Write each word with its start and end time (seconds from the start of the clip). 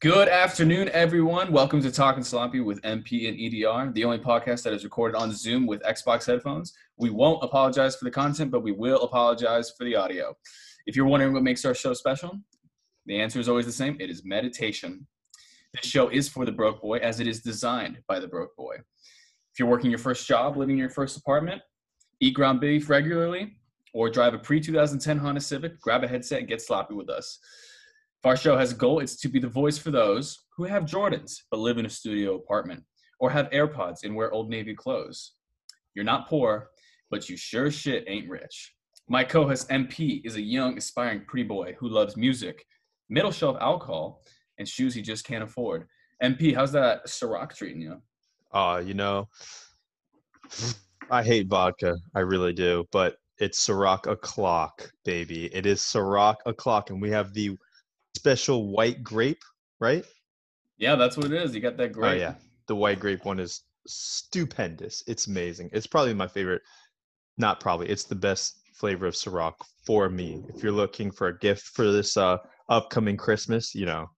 Good 0.00 0.28
afternoon, 0.28 0.90
everyone. 0.92 1.50
Welcome 1.50 1.82
to 1.82 1.90
Talking 1.90 2.22
Sloppy 2.22 2.60
with 2.60 2.80
MP 2.82 3.28
and 3.28 3.36
EDR, 3.36 3.92
the 3.92 4.04
only 4.04 4.18
podcast 4.18 4.62
that 4.62 4.72
is 4.72 4.84
recorded 4.84 5.16
on 5.16 5.32
Zoom 5.32 5.66
with 5.66 5.82
Xbox 5.82 6.24
headphones. 6.24 6.72
We 6.98 7.10
won't 7.10 7.42
apologize 7.42 7.96
for 7.96 8.04
the 8.04 8.12
content, 8.12 8.52
but 8.52 8.62
we 8.62 8.70
will 8.70 9.02
apologize 9.02 9.72
for 9.76 9.82
the 9.82 9.96
audio. 9.96 10.36
If 10.86 10.94
you're 10.94 11.06
wondering 11.06 11.32
what 11.32 11.42
makes 11.42 11.64
our 11.64 11.74
show 11.74 11.94
special, 11.94 12.38
the 13.06 13.20
answer 13.20 13.40
is 13.40 13.48
always 13.48 13.66
the 13.66 13.72
same 13.72 13.96
it 13.98 14.08
is 14.08 14.24
meditation. 14.24 15.04
This 15.74 15.90
show 15.90 16.10
is 16.10 16.28
for 16.28 16.44
the 16.44 16.52
broke 16.52 16.80
boy, 16.80 16.98
as 16.98 17.18
it 17.18 17.26
is 17.26 17.40
designed 17.40 17.98
by 18.06 18.20
the 18.20 18.28
broke 18.28 18.54
boy. 18.54 18.76
If 18.76 19.58
you're 19.58 19.66
working 19.66 19.90
your 19.90 19.98
first 19.98 20.28
job, 20.28 20.56
living 20.56 20.76
in 20.76 20.80
your 20.80 20.90
first 20.90 21.16
apartment, 21.16 21.60
eat 22.20 22.34
ground 22.34 22.60
beef 22.60 22.88
regularly, 22.88 23.56
or 23.92 24.10
drive 24.10 24.32
a 24.32 24.38
pre 24.38 24.60
2010 24.60 25.18
Honda 25.18 25.40
Civic, 25.40 25.80
grab 25.80 26.04
a 26.04 26.08
headset 26.08 26.38
and 26.38 26.48
get 26.48 26.62
sloppy 26.62 26.94
with 26.94 27.10
us. 27.10 27.40
If 28.20 28.26
our 28.26 28.36
show 28.36 28.56
has 28.56 28.72
a 28.72 28.74
goal, 28.74 28.98
it's 28.98 29.14
to 29.20 29.28
be 29.28 29.38
the 29.38 29.46
voice 29.46 29.78
for 29.78 29.92
those 29.92 30.36
who 30.56 30.64
have 30.64 30.84
Jordans 30.84 31.42
but 31.52 31.60
live 31.60 31.78
in 31.78 31.86
a 31.86 31.90
studio 31.90 32.34
apartment 32.34 32.82
or 33.20 33.30
have 33.30 33.48
AirPods 33.50 34.02
and 34.02 34.16
wear 34.16 34.32
Old 34.32 34.50
Navy 34.50 34.74
clothes. 34.74 35.34
You're 35.94 36.04
not 36.04 36.28
poor, 36.28 36.70
but 37.10 37.28
you 37.28 37.36
sure 37.36 37.70
shit 37.70 38.04
ain't 38.08 38.28
rich. 38.28 38.74
My 39.08 39.22
co 39.22 39.46
host 39.46 39.68
MP 39.68 40.20
is 40.24 40.34
a 40.34 40.40
young, 40.40 40.76
aspiring 40.76 41.26
pretty 41.28 41.46
boy 41.46 41.76
who 41.78 41.88
loves 41.88 42.16
music, 42.16 42.64
middle 43.08 43.30
shelf 43.30 43.56
alcohol, 43.60 44.24
and 44.58 44.68
shoes 44.68 44.94
he 44.94 45.00
just 45.00 45.24
can't 45.24 45.44
afford. 45.44 45.86
MP, 46.20 46.52
how's 46.52 46.72
that 46.72 47.06
Ciroc 47.06 47.54
treating 47.54 47.80
you? 47.80 48.02
Uh, 48.50 48.82
you 48.84 48.94
know, 48.94 49.28
I 51.08 51.22
hate 51.22 51.46
vodka. 51.46 51.96
I 52.16 52.20
really 52.20 52.52
do. 52.52 52.84
But 52.90 53.16
it's 53.38 53.64
Ciroc 53.64 54.10
o'clock, 54.10 54.90
baby. 55.04 55.54
It 55.54 55.66
is 55.66 55.80
Ciroc 55.80 56.36
o'clock. 56.46 56.90
And 56.90 57.00
we 57.00 57.10
have 57.10 57.32
the 57.32 57.56
special 58.18 58.68
white 58.68 59.02
grape, 59.04 59.42
right? 59.78 60.04
Yeah, 60.76 60.96
that's 60.96 61.16
what 61.16 61.26
it 61.26 61.32
is. 61.32 61.54
You 61.54 61.60
got 61.60 61.76
that 61.76 61.92
grape. 61.92 62.12
Oh, 62.12 62.14
yeah. 62.14 62.34
The 62.66 62.74
white 62.74 62.98
grape 62.98 63.24
one 63.24 63.38
is 63.38 63.62
stupendous. 63.86 65.04
It's 65.06 65.28
amazing. 65.28 65.70
It's 65.72 65.86
probably 65.86 66.14
my 66.14 66.26
favorite. 66.26 66.62
Not 67.36 67.60
probably. 67.60 67.88
It's 67.88 68.04
the 68.04 68.16
best 68.16 68.58
flavor 68.74 69.06
of 69.06 69.14
Ciroc 69.14 69.54
for 69.86 70.08
me. 70.08 70.42
If 70.48 70.62
you're 70.62 70.72
looking 70.72 71.12
for 71.12 71.28
a 71.28 71.38
gift 71.38 71.62
for 71.62 71.92
this 71.92 72.16
uh, 72.16 72.38
upcoming 72.68 73.16
Christmas, 73.16 73.74
you 73.74 73.86
know, 73.86 74.08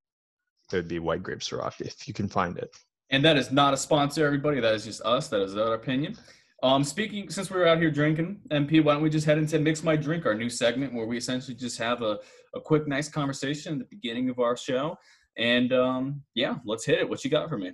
it 0.73 0.77
would 0.77 0.89
be 0.89 0.99
white 0.99 1.23
grape 1.23 1.41
Ciroc 1.41 1.81
if 1.81 2.09
you 2.09 2.15
can 2.15 2.29
find 2.29 2.57
it. 2.57 2.71
And 3.11 3.25
that 3.25 3.37
is 3.37 3.53
not 3.53 3.75
a 3.75 3.77
sponsor, 3.77 4.25
everybody. 4.25 4.61
That 4.61 4.75
is 4.75 4.85
just 4.85 5.03
us. 5.03 5.29
That 5.29 5.43
is 5.43 5.57
our 5.57 5.75
opinion. 5.75 6.17
Um, 6.63 6.85
speaking, 6.85 7.31
since 7.31 7.51
we're 7.51 7.67
out 7.67 7.79
here 7.79 7.91
drinking, 7.91 8.41
MP, 8.51 8.85
why 8.85 8.93
don't 8.95 9.03
we 9.03 9.09
just 9.09 9.25
head 9.27 9.39
into 9.39 9.59
Mix 9.59 9.83
My 9.83 9.97
Drink, 9.97 10.27
our 10.27 10.35
new 10.35 10.51
segment 10.51 10.93
where 10.93 11.07
we 11.07 11.17
essentially 11.17 11.55
just 11.57 11.79
have 11.79 12.03
a, 12.03 12.19
a 12.55 12.61
quick, 12.61 12.87
nice 12.87 13.09
conversation 13.09 13.75
at 13.75 13.79
the 13.79 13.97
beginning 13.97 14.29
of 14.29 14.39
our 14.39 14.57
show. 14.57 14.97
And 15.39 15.73
um, 15.73 16.23
yeah, 16.35 16.57
let's 16.67 16.85
hit 16.85 16.99
it. 16.99 17.09
What 17.09 17.25
you 17.25 17.31
got 17.31 17.49
for 17.49 17.57
me? 17.57 17.73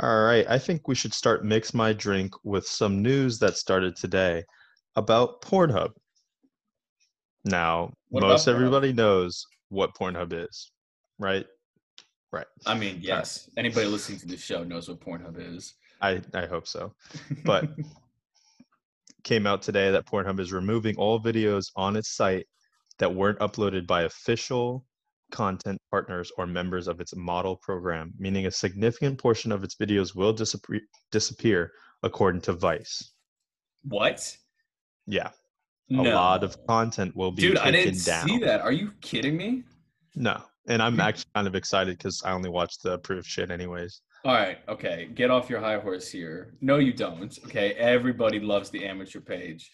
All 0.00 0.24
right. 0.24 0.44
I 0.48 0.58
think 0.58 0.88
we 0.88 0.96
should 0.96 1.14
start 1.14 1.44
Mix 1.44 1.74
My 1.74 1.92
Drink 1.92 2.34
with 2.42 2.66
some 2.66 3.02
news 3.02 3.38
that 3.38 3.56
started 3.56 3.94
today 3.94 4.42
about 4.96 5.40
Pornhub. 5.40 5.92
Now, 7.44 7.92
What 8.08 8.22
most 8.22 8.48
Pornhub? 8.48 8.54
everybody 8.54 8.92
knows 8.92 9.46
what 9.68 9.94
Pornhub 9.94 10.32
is, 10.32 10.72
right? 11.20 11.46
Right. 12.32 12.46
I 12.66 12.74
mean, 12.74 12.98
yes, 13.00 13.48
anybody 13.56 13.86
listening 13.86 14.18
to 14.20 14.26
this 14.26 14.42
show 14.42 14.64
knows 14.64 14.88
what 14.88 14.98
Pornhub 14.98 15.36
is. 15.38 15.74
I, 16.00 16.20
I 16.32 16.46
hope 16.46 16.66
so. 16.66 16.94
But 17.44 17.68
came 19.24 19.46
out 19.46 19.62
today 19.62 19.90
that 19.90 20.06
Pornhub 20.06 20.38
is 20.38 20.52
removing 20.52 20.96
all 20.96 21.18
videos 21.18 21.66
on 21.76 21.96
its 21.96 22.10
site 22.14 22.46
that 22.98 23.12
weren't 23.12 23.38
uploaded 23.40 23.86
by 23.86 24.02
official 24.02 24.84
content 25.32 25.80
partners 25.90 26.30
or 26.38 26.46
members 26.46 26.86
of 26.86 27.00
its 27.00 27.16
model 27.16 27.56
program, 27.56 28.12
meaning 28.18 28.46
a 28.46 28.50
significant 28.50 29.18
portion 29.18 29.50
of 29.50 29.64
its 29.64 29.74
videos 29.74 30.14
will 30.14 30.32
disappear, 30.32 30.80
disappear 31.10 31.72
according 32.02 32.40
to 32.42 32.52
Vice. 32.52 33.12
what? 33.88 34.36
Yeah, 35.06 35.30
No. 35.88 36.02
a 36.02 36.14
lot 36.14 36.44
of 36.44 36.56
content 36.66 37.16
will 37.16 37.32
be 37.32 37.42
Dude, 37.42 37.56
taken 37.56 37.68
I 37.68 37.70
didn't 37.72 38.04
down. 38.04 38.28
see 38.28 38.38
that. 38.38 38.60
Are 38.60 38.72
you 38.72 38.92
kidding 39.00 39.36
me? 39.36 39.64
No, 40.14 40.40
and 40.68 40.80
I'm 40.80 40.94
hmm. 40.94 41.00
actually 41.00 41.30
kind 41.34 41.46
of 41.48 41.54
excited 41.54 41.98
because 41.98 42.22
I 42.24 42.32
only 42.32 42.50
watch 42.50 42.78
the 42.78 42.92
approved 42.92 43.26
shit 43.26 43.50
anyways. 43.50 44.00
All 44.24 44.32
right, 44.32 44.58
okay, 44.68 45.08
get 45.14 45.30
off 45.30 45.50
your 45.50 45.60
high 45.60 45.78
horse 45.78 46.08
here. 46.10 46.54
No, 46.62 46.78
you 46.78 46.94
don't. 46.94 47.38
Okay, 47.46 47.72
everybody 47.74 48.40
loves 48.40 48.70
the 48.70 48.86
amateur 48.86 49.20
page. 49.20 49.70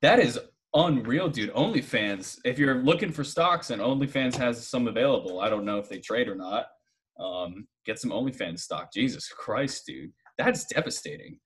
That 0.00 0.18
is 0.18 0.38
unreal, 0.74 1.28
dude. 1.28 1.52
OnlyFans. 1.52 2.38
If 2.44 2.58
you're 2.58 2.82
looking 2.82 3.12
for 3.12 3.24
stocks 3.24 3.68
and 3.70 3.82
OnlyFans 3.82 4.36
has 4.36 4.66
some 4.66 4.88
available, 4.88 5.40
I 5.40 5.50
don't 5.50 5.66
know 5.66 5.78
if 5.78 5.88
they 5.90 5.98
trade 5.98 6.28
or 6.28 6.34
not. 6.34 6.66
Um, 7.18 7.66
get 7.84 7.98
some 7.98 8.10
OnlyFans 8.10 8.60
stock. 8.60 8.90
Jesus 8.90 9.28
Christ, 9.28 9.84
dude, 9.86 10.12
that's 10.38 10.64
devastating. 10.64 11.38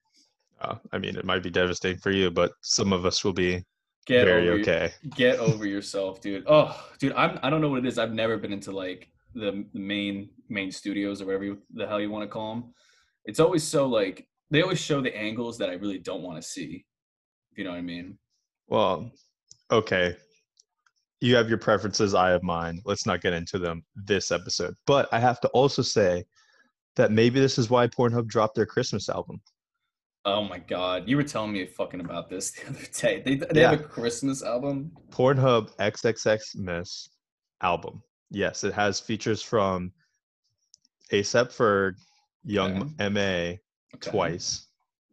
Uh, 0.61 0.77
I 0.93 0.99
mean, 0.99 1.17
it 1.17 1.25
might 1.25 1.43
be 1.43 1.51
devastating 1.51 1.99
for 1.99 2.13
you, 2.13 2.31
but 2.31 2.53
some 2.63 2.93
of 2.93 3.05
us 3.05 3.25
will 3.25 3.33
be 3.33 3.65
Get 4.07 4.27
very 4.27 4.43
over 4.49 4.59
your- 4.59 4.61
okay. 4.61 4.93
get 5.17 5.39
over 5.41 5.67
yourself, 5.67 6.21
dude. 6.21 6.45
Oh, 6.47 6.89
dude, 7.01 7.15
I'm 7.15 7.41
I 7.43 7.51
don't 7.51 7.61
know 7.61 7.71
what 7.71 7.81
it 7.81 7.87
is. 7.87 7.99
I've 7.99 8.13
never 8.13 8.37
been 8.37 8.53
into 8.53 8.71
like 8.71 9.09
the, 9.35 9.65
the 9.73 9.81
main 9.81 10.31
main 10.49 10.71
studios 10.71 11.21
or 11.21 11.27
whatever 11.27 11.45
you, 11.45 11.59
the 11.75 11.87
hell 11.87 12.01
you 12.01 12.11
want 12.11 12.23
to 12.25 12.29
call 12.29 12.55
them. 12.55 12.75
It's 13.25 13.41
always 13.41 13.63
so 13.63 13.87
like 13.87 14.27
they 14.51 14.63
always 14.63 14.81
show 14.81 15.01
the 15.01 15.17
angles 15.17 15.59
that 15.59 15.71
I 15.71 15.75
really 15.75 15.99
don't 15.99 16.23
want 16.23 16.41
to 16.41 16.47
see. 16.47 16.85
If 17.53 17.59
you 17.59 17.65
know 17.65 17.71
what 17.71 17.79
I 17.79 17.83
mean? 17.83 18.19
Well, 18.69 19.11
okay. 19.71 20.17
You 21.21 21.37
have 21.37 21.49
your 21.49 21.59
preferences, 21.59 22.15
I 22.15 22.31
have 22.31 22.43
mine. 22.43 22.83
Let's 22.85 23.07
not 23.07 23.23
get 23.23 23.33
into 23.33 23.59
them 23.59 23.85
this 23.95 24.31
episode. 24.31 24.75
But 24.87 25.09
I 25.13 25.21
have 25.21 25.41
to 25.41 25.49
also 25.49 25.81
say 25.81 26.25
that 26.97 27.13
maybe 27.13 27.41
this 27.41 27.59
is 27.59 27.71
why 27.71 27.87
Pornhub 27.87 28.27
dropped 28.27 28.55
their 28.55 28.67
Christmas 28.67 29.09
album. 29.09 29.41
Oh 30.27 30.43
my 30.43 30.59
god, 30.59 31.07
you 31.07 31.17
were 31.17 31.23
telling 31.23 31.53
me 31.53 31.67
fucking 31.67 32.01
about 32.01 32.31
this 32.31 32.51
the 32.53 32.69
other 32.69 32.87
day. 32.99 33.23
They 33.25 33.37
they 33.37 33.61
have 33.61 33.81
a 33.81 33.83
Christmas 33.83 34.43
album. 34.43 34.93
Pornhub 35.11 35.75
XXX 35.77 36.57
Miss 36.57 37.09
album. 37.61 38.03
Yes, 38.35 38.65
it 38.65 38.75
has 38.75 38.99
features 38.99 39.41
from 39.43 39.93
ASAP 41.13 41.47
Ferg, 41.53 41.95
Young 42.45 42.95
MA 42.99 43.59
Okay. 43.95 44.11
twice, 44.11 44.67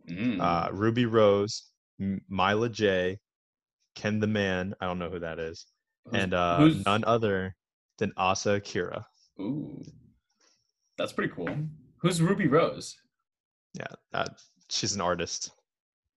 Mm. 0.09 0.41
uh, 0.41 0.71
Ruby 0.73 1.05
Rose, 1.05 1.69
M- 1.99 2.19
Mila 2.27 2.67
J, 2.67 3.19
Ken 3.93 4.19
the 4.19 4.25
Man. 4.27 4.73
I 4.81 4.85
don't 4.87 4.97
know 4.97 5.09
who 5.09 5.19
that 5.19 5.37
is. 5.39 5.67
Who's- 6.05 6.23
and 6.23 6.33
uh, 6.33 6.67
none 6.85 7.03
other 7.05 7.55
than 7.99 8.11
Asa 8.17 8.53
Akira. 8.55 9.05
Ooh, 9.39 9.83
that's 10.97 11.13
pretty 11.13 11.31
cool. 11.33 11.55
Who's 11.97 12.21
Ruby 12.21 12.47
Rose? 12.47 12.97
Yeah, 13.75 13.85
that 14.11 14.41
she's 14.69 14.95
an 14.95 15.01
artist. 15.01 15.51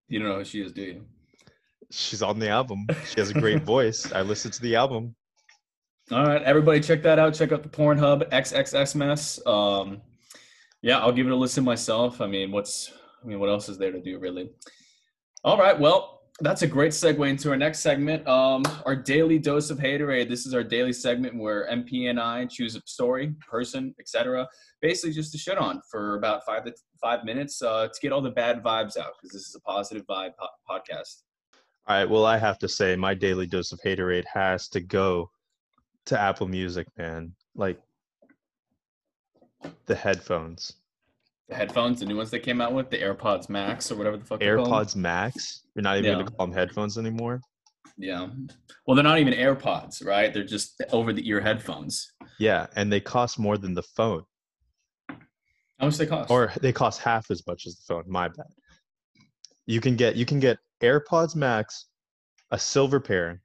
You 0.08 0.18
don't 0.20 0.28
know 0.28 0.38
who 0.38 0.44
she 0.44 0.62
is, 0.62 0.72
do 0.72 0.82
you? 0.82 1.06
She's 1.90 2.22
on 2.22 2.38
the 2.38 2.48
album. 2.48 2.86
She 3.06 3.20
has 3.20 3.28
a 3.30 3.34
great 3.34 3.62
voice. 3.74 4.10
I 4.10 4.22
listened 4.22 4.54
to 4.54 4.62
the 4.62 4.74
album. 4.76 5.14
All 6.10 6.26
right, 6.26 6.42
everybody, 6.42 6.80
check 6.80 7.02
that 7.04 7.18
out. 7.18 7.32
Check 7.32 7.50
out 7.50 7.62
the 7.62 7.68
Pornhub 7.70 8.28
XXX 8.28 8.94
mess. 8.94 9.40
Um, 9.46 10.02
yeah, 10.82 10.98
I'll 10.98 11.12
give 11.12 11.26
it 11.26 11.32
a 11.32 11.36
listen 11.36 11.64
myself. 11.64 12.20
I 12.20 12.26
mean, 12.26 12.52
what's 12.52 12.92
I 13.22 13.26
mean, 13.26 13.40
what 13.40 13.48
else 13.48 13.70
is 13.70 13.78
there 13.78 13.90
to 13.90 14.02
do, 14.02 14.18
really? 14.18 14.50
All 15.44 15.56
right, 15.56 15.78
well, 15.78 16.20
that's 16.40 16.60
a 16.60 16.66
great 16.66 16.92
segue 16.92 17.26
into 17.26 17.48
our 17.48 17.56
next 17.56 17.78
segment, 17.78 18.26
um, 18.28 18.64
our 18.84 18.94
daily 18.94 19.38
dose 19.38 19.70
of 19.70 19.78
haterade. 19.78 20.28
This 20.28 20.44
is 20.44 20.52
our 20.52 20.62
daily 20.62 20.92
segment 20.92 21.36
where 21.36 21.66
MP 21.72 22.10
and 22.10 22.20
I 22.20 22.44
choose 22.44 22.76
a 22.76 22.82
story, 22.84 23.34
person, 23.48 23.94
etc., 23.98 24.46
basically 24.82 25.14
just 25.14 25.32
to 25.32 25.38
shit 25.38 25.56
on 25.56 25.80
for 25.90 26.16
about 26.16 26.44
five 26.44 26.66
to 26.66 26.74
five 27.00 27.24
minutes 27.24 27.62
uh, 27.62 27.86
to 27.86 28.00
get 28.02 28.12
all 28.12 28.20
the 28.20 28.30
bad 28.30 28.62
vibes 28.62 28.98
out 28.98 29.12
because 29.16 29.32
this 29.32 29.48
is 29.48 29.54
a 29.54 29.60
positive 29.60 30.04
vibe 30.06 30.32
po- 30.38 30.48
podcast. 30.68 31.22
All 31.86 31.96
right. 31.96 32.10
Well, 32.10 32.26
I 32.26 32.36
have 32.36 32.58
to 32.58 32.68
say, 32.68 32.94
my 32.94 33.14
daily 33.14 33.46
dose 33.46 33.72
of 33.72 33.80
haterade 33.80 34.24
has 34.30 34.68
to 34.68 34.82
go 34.82 35.30
to 36.06 36.20
Apple 36.20 36.48
Music, 36.48 36.86
man. 36.98 37.32
Like 37.54 37.80
the 39.86 39.94
headphones, 39.94 40.72
The 41.48 41.54
headphones, 41.54 42.00
the 42.00 42.06
new 42.06 42.16
ones 42.16 42.30
they 42.30 42.38
came 42.38 42.60
out 42.60 42.72
with, 42.72 42.90
the 42.90 42.98
AirPods 42.98 43.48
Max 43.48 43.90
or 43.92 43.96
whatever 43.96 44.16
the 44.16 44.24
fuck. 44.24 44.40
AirPods 44.40 44.96
Max. 44.96 45.62
You're 45.74 45.82
not 45.82 45.98
even 45.98 46.10
Yeah. 46.10 46.16
gonna 46.18 46.30
call 46.30 46.46
them 46.46 46.54
headphones 46.56 46.98
anymore. 46.98 47.40
Yeah. 47.96 48.28
Well, 48.86 48.94
they're 48.96 49.04
not 49.04 49.18
even 49.18 49.34
AirPods, 49.34 50.04
right? 50.04 50.32
They're 50.34 50.44
just 50.44 50.82
over 50.90 51.12
the 51.12 51.26
ear 51.28 51.40
headphones. 51.40 52.12
Yeah, 52.38 52.66
and 52.76 52.90
they 52.92 53.00
cost 53.00 53.38
more 53.38 53.56
than 53.56 53.74
the 53.74 53.82
phone, 53.82 54.24
How 55.08 55.16
much 55.86 55.96
they 55.96 56.06
cost? 56.06 56.30
or 56.30 56.52
they 56.60 56.72
cost 56.72 57.00
half 57.00 57.30
as 57.30 57.46
much 57.46 57.66
as 57.66 57.76
the 57.76 57.84
phone. 57.86 58.04
My 58.08 58.28
bad. 58.28 58.46
You 59.66 59.80
can 59.80 59.96
get 59.96 60.16
you 60.16 60.26
can 60.26 60.40
get 60.40 60.58
AirPods 60.82 61.36
Max, 61.36 61.86
a 62.50 62.58
silver 62.58 63.00
pair, 63.00 63.40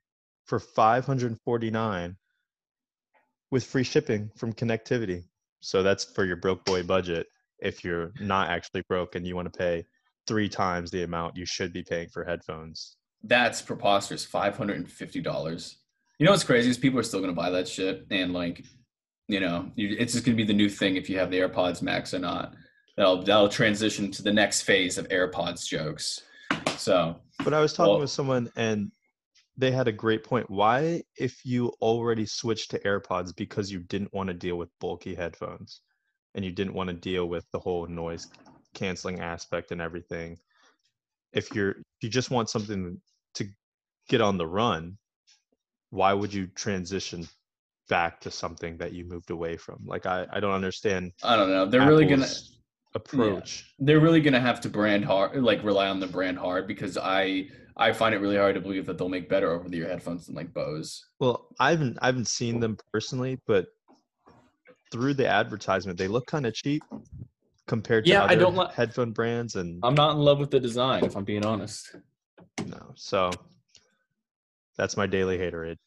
for 0.46 0.60
549 0.60 2.18
with 3.52 3.64
free 3.64 3.84
shipping 3.84 4.30
from 4.36 4.54
connectivity. 4.54 5.24
So 5.62 5.84
that's 5.84 6.04
for 6.06 6.26
your 6.26 6.36
broke 6.38 6.64
boy 6.66 6.84
budget. 6.84 7.28
If 7.60 7.84
you're 7.84 8.12
not 8.20 8.50
actually 8.50 8.84
broke 8.88 9.16
and 9.16 9.28
you 9.28 9.36
want 9.36 9.52
to 9.52 9.58
pay 9.58 9.84
three 10.28 10.48
times 10.48 10.92
the 10.92 11.04
amount 11.04 11.36
you 11.36 11.46
should 11.46 11.74
be 11.74 11.84
paying 11.84 12.08
for 12.10 12.24
headphones. 12.24 12.96
That's 13.24 13.62
preposterous. 13.62 14.24
Five 14.24 14.56
hundred 14.56 14.78
and 14.78 14.90
fifty 14.90 15.20
dollars. 15.20 15.78
You 16.20 16.26
know 16.26 16.32
what's 16.32 16.44
crazy 16.44 16.70
is 16.70 16.78
people 16.78 17.00
are 17.00 17.04
still 17.04 17.20
gonna 17.20 17.34
buy 17.34 17.50
that 17.50 17.68
shit, 17.68 18.06
and 18.12 18.34
like, 18.34 18.64
you 19.28 19.40
know, 19.42 19.72
you, 19.76 19.96
it's 20.00 20.14
just 20.14 20.24
gonna 20.26 20.38
be 20.38 20.46
the 20.46 20.54
new 20.54 20.70
thing 20.70 20.96
if 20.96 21.10
you 21.10 21.18
have 21.18 21.30
the 21.32 21.40
AirPods 21.40 21.82
Max 21.82 22.14
or 22.14 22.20
not. 22.20 22.54
That'll 22.96 23.24
that'll 23.24 23.50
transition 23.50 24.10
to 24.12 24.22
the 24.24 24.32
next 24.32 24.62
phase 24.62 24.98
of 24.98 25.08
AirPods 25.10 25.66
jokes. 25.66 26.22
So, 26.78 27.20
But 27.44 27.54
I 27.54 27.60
was 27.60 27.74
talking 27.74 27.92
Well- 27.92 28.00
with 28.02 28.10
someone 28.10 28.50
and 28.56 28.92
they 29.60 29.72
had 29.72 29.90
a 29.90 29.92
great 29.92 30.24
point. 30.24 30.50
Why, 30.50 31.04
if 31.18 31.46
you 31.46 31.74
already 31.82 32.26
switched 32.26 32.72
to 32.72 32.80
AirPods 32.80 33.36
because 33.36 33.70
you 33.70 33.80
didn't 33.82 34.14
want 34.14 34.28
to 34.28 34.34
deal 34.34 34.56
with 34.56 34.70
bulky 34.80 35.14
headphones 35.14 35.82
and 36.34 36.46
you 36.46 36.52
didn't 36.52 36.74
want 36.74 36.88
to 36.88 36.96
deal 36.96 37.26
with 37.26 37.46
the 37.52 37.60
whole 37.60 37.86
noise 37.86 38.28
canceling 38.74 39.20
aspect 39.20 39.72
and 39.72 39.82
everything, 39.82 40.38
if 41.34 41.54
you're 41.54 41.72
if 41.72 42.04
you 42.04 42.10
just 42.10 42.32
want 42.32 42.50
something 42.50 43.02
to 43.34 43.46
get 44.08 44.22
on 44.22 44.38
the 44.38 44.48
run, 44.48 44.98
why 45.90 46.14
would 46.14 46.34
you 46.34 46.48
transition 46.48 47.28
back 47.90 48.22
to 48.22 48.32
something 48.32 48.78
that 48.78 48.94
you 48.94 49.04
moved 49.04 49.30
away 49.30 49.58
from? 49.58 49.80
Like 49.86 50.06
I, 50.06 50.26
I 50.32 50.40
don't 50.40 50.54
understand 50.54 51.12
I 51.22 51.36
don't 51.36 51.50
know. 51.50 51.66
They're 51.66 51.86
really 51.86 52.06
gonna 52.06 52.30
Approach. 52.96 53.74
they're 53.80 54.00
really 54.00 54.20
gonna 54.22 54.40
have 54.40 54.60
to 54.62 54.70
brand 54.70 55.06
hard, 55.06 55.42
like 55.44 55.64
rely 55.64 55.88
on 55.90 56.00
the 56.00 56.08
brand 56.08 56.38
hard, 56.40 56.68
because 56.68 56.98
I 56.98 57.48
I 57.78 57.94
find 57.94 58.14
it 58.16 58.18
really 58.20 58.36
hard 58.38 58.56
to 58.56 58.62
believe 58.62 58.86
that 58.88 58.98
they'll 58.98 59.10
make 59.10 59.30
better 59.30 59.52
over 59.52 59.70
the 59.70 59.78
ear 59.78 59.88
headphones 59.88 60.26
than 60.26 60.36
like 60.36 60.54
Bose. 60.54 61.06
Well, 61.20 61.48
I 61.60 61.70
haven't 61.70 61.98
I 62.02 62.08
haven't 62.08 62.28
seen 62.28 62.60
them 62.60 62.78
personally, 62.92 63.40
but 63.46 63.68
through 64.92 65.14
the 65.14 65.28
advertisement, 65.28 65.98
they 66.00 66.08
look 66.08 66.26
kind 66.26 66.48
of 66.48 66.54
cheap 66.56 66.82
compared 67.68 68.06
to 68.06 68.12
Yeah, 68.12 68.22
I 68.24 68.34
other 68.34 68.38
don't 68.38 68.56
li- 68.58 68.66
headphone 68.74 69.12
brands, 69.12 69.56
and 69.56 69.80
I'm 69.84 69.94
not 69.94 70.14
in 70.14 70.18
love 70.18 70.40
with 70.40 70.50
the 70.50 70.60
design, 70.60 71.06
if 71.06 71.16
I'm 71.16 71.24
being 71.26 71.46
honest. 71.46 71.96
no. 72.66 72.92
So 72.96 73.30
that's 74.78 74.98
my 74.98 75.06
daily 75.06 75.38
haterade. 75.38 75.78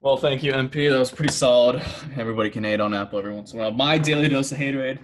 Well, 0.00 0.16
thank 0.16 0.42
you, 0.42 0.52
MP. 0.52 0.90
That 0.90 0.98
was 0.98 1.12
pretty 1.12 1.32
solid. 1.32 1.80
Everybody 2.16 2.50
can 2.50 2.64
hate 2.64 2.80
on 2.80 2.92
Apple 2.92 3.20
every 3.20 3.32
once 3.32 3.52
in 3.52 3.60
a 3.60 3.62
while. 3.62 3.70
My 3.70 3.98
daily 3.98 4.28
dose 4.28 4.50
of 4.50 4.58
haterade. 4.58 4.98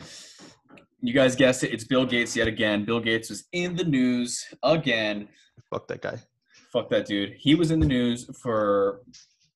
You 1.00 1.12
guys 1.12 1.36
guessed 1.36 1.62
it. 1.62 1.72
It's 1.72 1.84
Bill 1.84 2.04
Gates 2.04 2.34
yet 2.34 2.48
again. 2.48 2.84
Bill 2.84 2.98
Gates 2.98 3.30
was 3.30 3.44
in 3.52 3.76
the 3.76 3.84
news 3.84 4.44
again. 4.64 5.28
Fuck 5.70 5.86
that 5.88 6.02
guy. 6.02 6.18
Fuck 6.72 6.90
that 6.90 7.06
dude. 7.06 7.34
He 7.38 7.54
was 7.54 7.70
in 7.70 7.78
the 7.78 7.86
news 7.86 8.28
for 8.42 9.02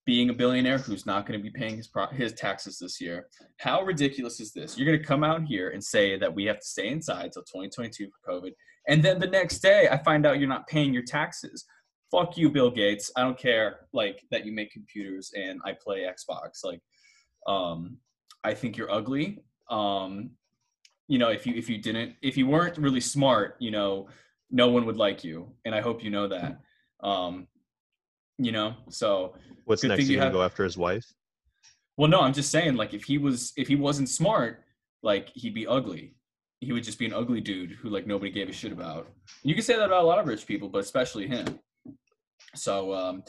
being 0.07 0.31
a 0.31 0.33
billionaire 0.33 0.79
who's 0.79 1.05
not 1.05 1.27
going 1.27 1.39
to 1.39 1.43
be 1.43 1.51
paying 1.51 1.77
his 1.77 1.89
pro- 1.89 2.07
his 2.07 2.33
taxes 2.33 2.79
this 2.79 3.01
year. 3.01 3.27
How 3.59 3.83
ridiculous 3.83 4.39
is 4.39 4.53
this? 4.53 4.79
You're 4.79 4.87
going 4.87 5.01
to 5.01 5.05
come 5.05 5.25
out 5.25 5.43
here 5.45 5.71
and 5.71 5.83
say 5.83 6.17
that 6.17 6.33
we 6.33 6.45
have 6.45 6.61
to 6.61 6.67
stay 6.67 6.89
inside 6.89 7.33
till 7.33 7.43
2022 7.43 8.09
for 8.09 8.33
COVID, 8.33 8.53
and 8.89 9.03
then 9.03 9.19
the 9.19 9.27
next 9.27 9.59
day 9.61 9.89
I 9.91 10.01
find 10.03 10.25
out 10.27 10.39
you're 10.39 10.49
not 10.49 10.69
paying 10.69 10.95
your 10.95 11.05
taxes. 11.05 11.65
Fuck 12.13 12.37
you, 12.37 12.51
Bill 12.51 12.71
Gates. 12.71 13.11
I 13.17 13.23
don't 13.23 13.39
care 13.39 13.87
like 13.93 14.23
that 14.31 14.45
you 14.47 14.53
make 14.53 14.71
computers 14.71 15.33
and 15.35 15.61
I 15.65 15.73
play 15.73 16.01
Xbox. 16.01 16.63
Like, 16.63 16.81
um, 17.49 17.97
I 18.45 18.55
think 18.55 18.77
you're 18.77 18.93
ugly. 18.93 19.39
Um, 19.71 20.31
you 21.09 21.19
know, 21.19 21.29
if 21.31 21.47
you 21.47 21.55
if 21.55 21.69
you 21.69 21.79
didn't 21.79 22.15
if 22.23 22.37
you 22.37 22.47
weren't 22.47 22.79
really 22.79 23.01
smart, 23.01 23.57
you 23.59 23.71
know, 23.71 24.09
no 24.51 24.69
one 24.69 24.85
would 24.87 24.97
like 24.97 25.25
you, 25.25 25.53
and 25.65 25.75
I 25.75 25.81
hope 25.81 26.03
you 26.05 26.11
know 26.11 26.29
that. 26.29 26.61
Um, 27.03 27.47
you 28.39 28.53
know, 28.53 28.75
so 28.89 29.35
What's 29.67 29.83
next? 29.85 30.03
thing 30.03 30.07
You 30.11 30.17
you 30.17 30.21
have- 30.23 30.33
go 30.33 30.43
after 30.43 30.65
his 30.65 30.77
wife? 30.77 31.05
well, 31.97 32.09
no, 32.09 32.21
I'm 32.21 32.33
just 32.33 32.51
saying, 32.51 32.75
like, 32.77 32.95
if 32.95 33.05
he 33.05 33.19
was, 33.19 33.53
if 33.57 33.69
he 33.69 33.77
wasn't 33.77 34.09
smart, 34.09 34.65
like, 35.03 35.29
he'd 35.35 35.53
be 35.55 35.67
ugly. 35.67 36.15
He 36.61 36.73
would 36.73 36.83
just 36.85 36.99
be 36.99 37.05
an 37.07 37.13
ugly 37.13 37.41
dude 37.41 37.73
who, 37.73 37.91
like, 37.91 38.07
nobody 38.07 38.31
gave 38.31 38.49
a 38.49 38.53
shit 38.53 38.73
about. 38.73 39.09
You 39.43 39.55
can 39.55 39.63
say 39.63 39.77
that 39.77 39.85
about 39.85 40.03
a 40.03 40.07
lot 40.07 40.19
of 40.19 40.27
rich 40.27 40.47
people, 40.47 40.69
but 40.71 40.79
especially 40.79 41.27
him. 41.29 41.59
So, 42.55 42.95
um, 42.95 43.23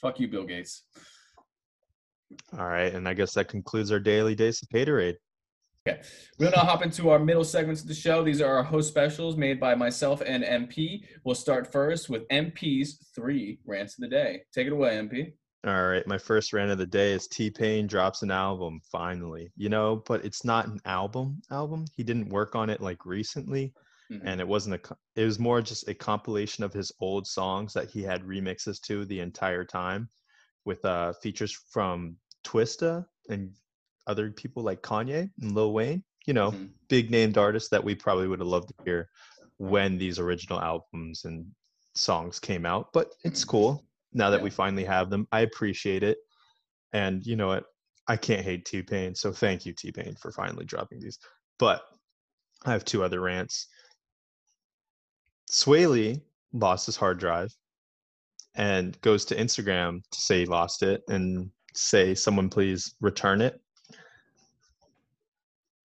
fuck 0.00 0.18
you, 0.18 0.28
Bill 0.28 0.44
Gates. 0.44 0.84
All 2.58 2.66
right, 2.66 2.92
and 2.94 3.06
I 3.08 3.12
guess 3.14 3.34
that 3.34 3.48
concludes 3.48 3.92
our 3.92 4.00
daily 4.00 4.34
days 4.34 4.62
of 4.62 4.68
haterade. 4.70 5.16
We'll 6.38 6.50
now 6.50 6.58
hop 6.62 6.82
into 6.82 7.10
our 7.10 7.18
middle 7.18 7.44
segments 7.44 7.82
of 7.82 7.88
the 7.88 7.94
show. 7.94 8.22
These 8.22 8.40
are 8.40 8.56
our 8.56 8.62
host 8.62 8.88
specials 8.88 9.36
made 9.36 9.58
by 9.60 9.74
myself 9.74 10.22
and 10.24 10.44
MP. 10.44 11.04
We'll 11.24 11.34
start 11.34 11.72
first 11.72 12.08
with 12.10 12.28
MP's 12.28 12.98
three 13.14 13.58
rants 13.64 13.94
of 13.94 14.02
the 14.02 14.08
day. 14.08 14.42
Take 14.52 14.66
it 14.66 14.72
away, 14.72 14.96
MP. 14.96 15.32
All 15.66 15.88
right, 15.88 16.06
my 16.06 16.18
first 16.18 16.52
rant 16.52 16.70
of 16.70 16.78
the 16.78 16.86
day 16.86 17.12
is 17.12 17.26
T 17.26 17.50
Pain 17.50 17.86
drops 17.86 18.22
an 18.22 18.30
album 18.30 18.80
finally. 18.92 19.50
You 19.56 19.68
know, 19.68 20.02
but 20.06 20.24
it's 20.24 20.44
not 20.44 20.66
an 20.68 20.80
album. 20.84 21.40
Album. 21.50 21.86
He 21.96 22.02
didn't 22.04 22.28
work 22.28 22.54
on 22.54 22.70
it 22.70 22.80
like 22.80 23.04
recently. 23.06 23.72
Mhm. 24.12 24.20
and 24.24 24.40
it 24.40 24.46
wasn't 24.46 24.76
a 24.76 24.96
it 25.16 25.24
was 25.24 25.40
more 25.40 25.60
just 25.60 25.88
a 25.88 25.94
compilation 25.94 26.62
of 26.62 26.72
his 26.72 26.92
old 27.00 27.26
songs 27.26 27.72
that 27.72 27.90
he 27.90 28.02
had 28.04 28.22
remixes 28.22 28.80
to 28.82 29.04
the 29.04 29.18
entire 29.18 29.64
time 29.64 30.08
with 30.64 30.84
uh 30.84 31.12
features 31.14 31.50
from 31.72 32.16
twista 32.44 33.04
and 33.30 33.50
other 34.06 34.30
people 34.30 34.62
like 34.62 34.82
kanye 34.82 35.30
and 35.40 35.52
lil 35.54 35.72
wayne 35.72 36.02
you 36.26 36.34
know 36.34 36.50
Mhm. 36.52 36.70
big 36.88 37.10
named 37.10 37.38
artists 37.38 37.68
that 37.70 37.82
we 37.82 37.94
probably 37.94 38.28
would 38.28 38.40
have 38.40 38.48
loved 38.48 38.68
to 38.68 38.84
hear 38.84 39.08
when 39.58 39.98
these 39.98 40.18
original 40.18 40.60
albums 40.60 41.24
and 41.24 41.46
songs 41.94 42.38
came 42.38 42.66
out 42.66 42.92
but 42.92 43.12
it's 43.24 43.44
cool 43.44 43.84
now 44.12 44.30
that 44.30 44.38
Yeah. 44.38 44.44
we 44.44 44.50
finally 44.50 44.84
have 44.84 45.10
them 45.10 45.26
i 45.32 45.40
appreciate 45.40 46.02
it 46.02 46.18
and 46.92 47.24
you 47.26 47.36
know 47.36 47.48
what 47.48 47.64
i 48.06 48.16
can't 48.16 48.44
hate 48.44 48.64
t-pain 48.64 49.14
so 49.14 49.32
thank 49.32 49.64
you 49.66 49.72
t-pain 49.72 50.14
for 50.16 50.30
finally 50.30 50.64
dropping 50.64 51.00
these 51.00 51.18
but 51.58 51.84
i 52.64 52.72
have 52.72 52.84
two 52.84 53.02
other 53.02 53.20
rants 53.20 53.68
Swae 55.50 55.88
Lee 55.88 56.20
lost 56.52 56.86
his 56.86 56.96
hard 56.96 57.18
drive 57.18 57.54
and 58.56 59.00
goes 59.00 59.24
to 59.26 59.36
Instagram 59.36 60.00
to 60.10 60.20
say 60.20 60.40
he 60.40 60.46
lost 60.46 60.82
it 60.82 61.02
and 61.08 61.50
say, 61.74 62.14
someone 62.14 62.48
please 62.48 62.94
return 63.00 63.40
it. 63.40 63.60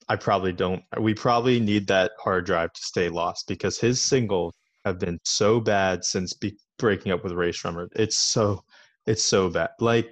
I 0.09 0.15
probably 0.15 0.51
don't. 0.51 0.83
We 0.99 1.13
probably 1.13 1.59
need 1.59 1.87
that 1.87 2.11
hard 2.19 2.45
drive 2.45 2.73
to 2.73 2.81
stay 2.81 3.09
lost 3.09 3.47
because 3.47 3.79
his 3.79 4.01
singles 4.01 4.53
have 4.85 4.99
been 4.99 5.19
so 5.23 5.59
bad 5.59 6.03
since 6.03 6.33
be- 6.33 6.57
breaking 6.77 7.11
up 7.11 7.23
with 7.23 7.33
Rae 7.33 7.51
Sremmurd. 7.51 7.89
It's 7.95 8.17
so, 8.17 8.63
it's 9.05 9.23
so 9.23 9.49
bad. 9.49 9.69
Like, 9.79 10.09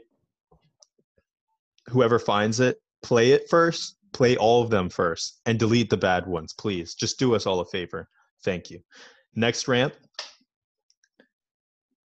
whoever 1.88 2.20
finds 2.20 2.60
it, 2.60 2.78
play 3.02 3.32
it 3.32 3.50
first, 3.50 3.98
play 4.14 4.38
all 4.38 4.62
of 4.64 4.70
them 4.70 4.90
first, 4.90 5.42
and 5.46 5.58
delete 5.58 5.90
the 5.90 5.98
bad 5.98 6.28
ones, 6.28 6.54
please. 6.54 6.94
Just 6.94 7.20
do 7.20 7.36
us 7.36 7.46
all 7.46 7.60
a 7.60 7.66
favor. 7.66 8.08
Thank 8.44 8.70
you. 8.70 8.80
Next 9.36 9.68
rant 9.68 9.94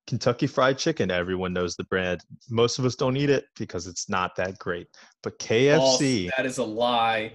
Kentucky 0.06 0.46
Fried 0.46 0.78
Chicken. 0.78 1.10
Everyone 1.10 1.52
knows 1.52 1.76
the 1.76 1.84
brand. 1.84 2.20
Most 2.50 2.78
of 2.78 2.84
us 2.84 2.94
don't 2.94 3.16
eat 3.16 3.30
it 3.30 3.46
because 3.56 3.86
it's 3.86 4.08
not 4.08 4.36
that 4.36 4.58
great. 4.58 4.86
But 5.22 5.40
False. 5.40 6.00
KFC. 6.00 6.30
That 6.36 6.46
is 6.46 6.58
a 6.58 6.64
lie, 6.64 7.32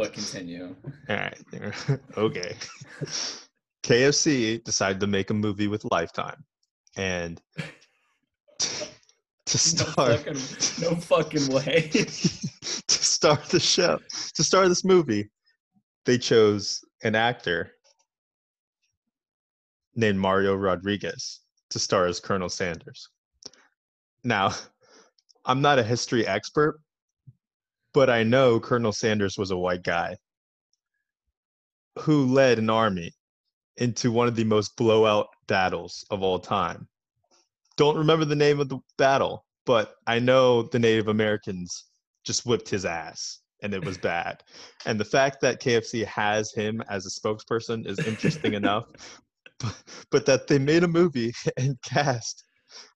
but 0.00 0.14
continue. 0.14 0.74
All 1.10 1.16
right. 1.16 1.38
okay. 2.16 2.56
KFC 3.82 4.64
decided 4.64 4.98
to 5.00 5.06
make 5.06 5.28
a 5.28 5.34
movie 5.34 5.68
with 5.68 5.84
Lifetime. 5.90 6.42
And 6.96 7.40
to 8.58 8.66
No 8.68 9.58
start 9.58 10.20
fucking, 10.20 10.34
no 10.80 10.96
fucking 10.96 11.48
way. 11.48 11.90
to 11.92 13.04
start 13.04 13.44
the 13.50 13.60
show, 13.60 13.98
to 14.34 14.42
start 14.42 14.68
this 14.68 14.86
movie, 14.86 15.28
they 16.06 16.16
chose 16.16 16.82
an 17.02 17.14
actor 17.14 17.72
named 19.94 20.18
Mario 20.18 20.54
Rodriguez 20.54 21.40
to 21.68 21.78
star 21.78 22.06
as 22.06 22.20
Colonel 22.20 22.48
Sanders. 22.48 23.06
Now, 24.24 24.52
I'm 25.44 25.60
not 25.60 25.78
a 25.78 25.82
history 25.82 26.26
expert, 26.26 26.80
but 27.92 28.10
I 28.10 28.22
know 28.22 28.60
Colonel 28.60 28.92
Sanders 28.92 29.36
was 29.36 29.50
a 29.50 29.56
white 29.56 29.82
guy 29.82 30.16
who 31.98 32.26
led 32.26 32.58
an 32.58 32.70
army 32.70 33.12
into 33.76 34.12
one 34.12 34.28
of 34.28 34.36
the 34.36 34.44
most 34.44 34.76
blowout 34.76 35.28
battles 35.46 36.04
of 36.10 36.22
all 36.22 36.38
time. 36.38 36.86
Don't 37.76 37.96
remember 37.96 38.24
the 38.24 38.36
name 38.36 38.60
of 38.60 38.68
the 38.68 38.78
battle, 38.98 39.44
but 39.66 39.96
I 40.06 40.18
know 40.18 40.62
the 40.62 40.78
Native 40.78 41.08
Americans 41.08 41.86
just 42.24 42.46
whipped 42.46 42.68
his 42.68 42.84
ass 42.84 43.40
and 43.62 43.74
it 43.74 43.84
was 43.84 43.98
bad. 44.12 44.42
And 44.86 45.00
the 45.00 45.04
fact 45.04 45.40
that 45.40 45.60
KFC 45.60 46.04
has 46.04 46.52
him 46.52 46.82
as 46.88 47.06
a 47.06 47.10
spokesperson 47.10 47.86
is 47.86 47.98
interesting 48.00 48.54
enough. 48.62 48.86
But, 49.58 49.82
but 50.10 50.26
that 50.26 50.46
they 50.46 50.58
made 50.58 50.84
a 50.84 50.88
movie 50.88 51.32
and 51.56 51.80
cast 51.82 52.44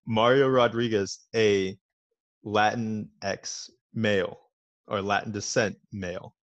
Mario 0.07 0.49
Rodriguez, 0.49 1.21
a 1.35 1.77
Latin 2.43 3.09
X 3.23 3.71
male 3.95 4.39
or 4.89 5.03
Latin 5.03 5.33
descent 5.33 5.77
male, 5.93 6.35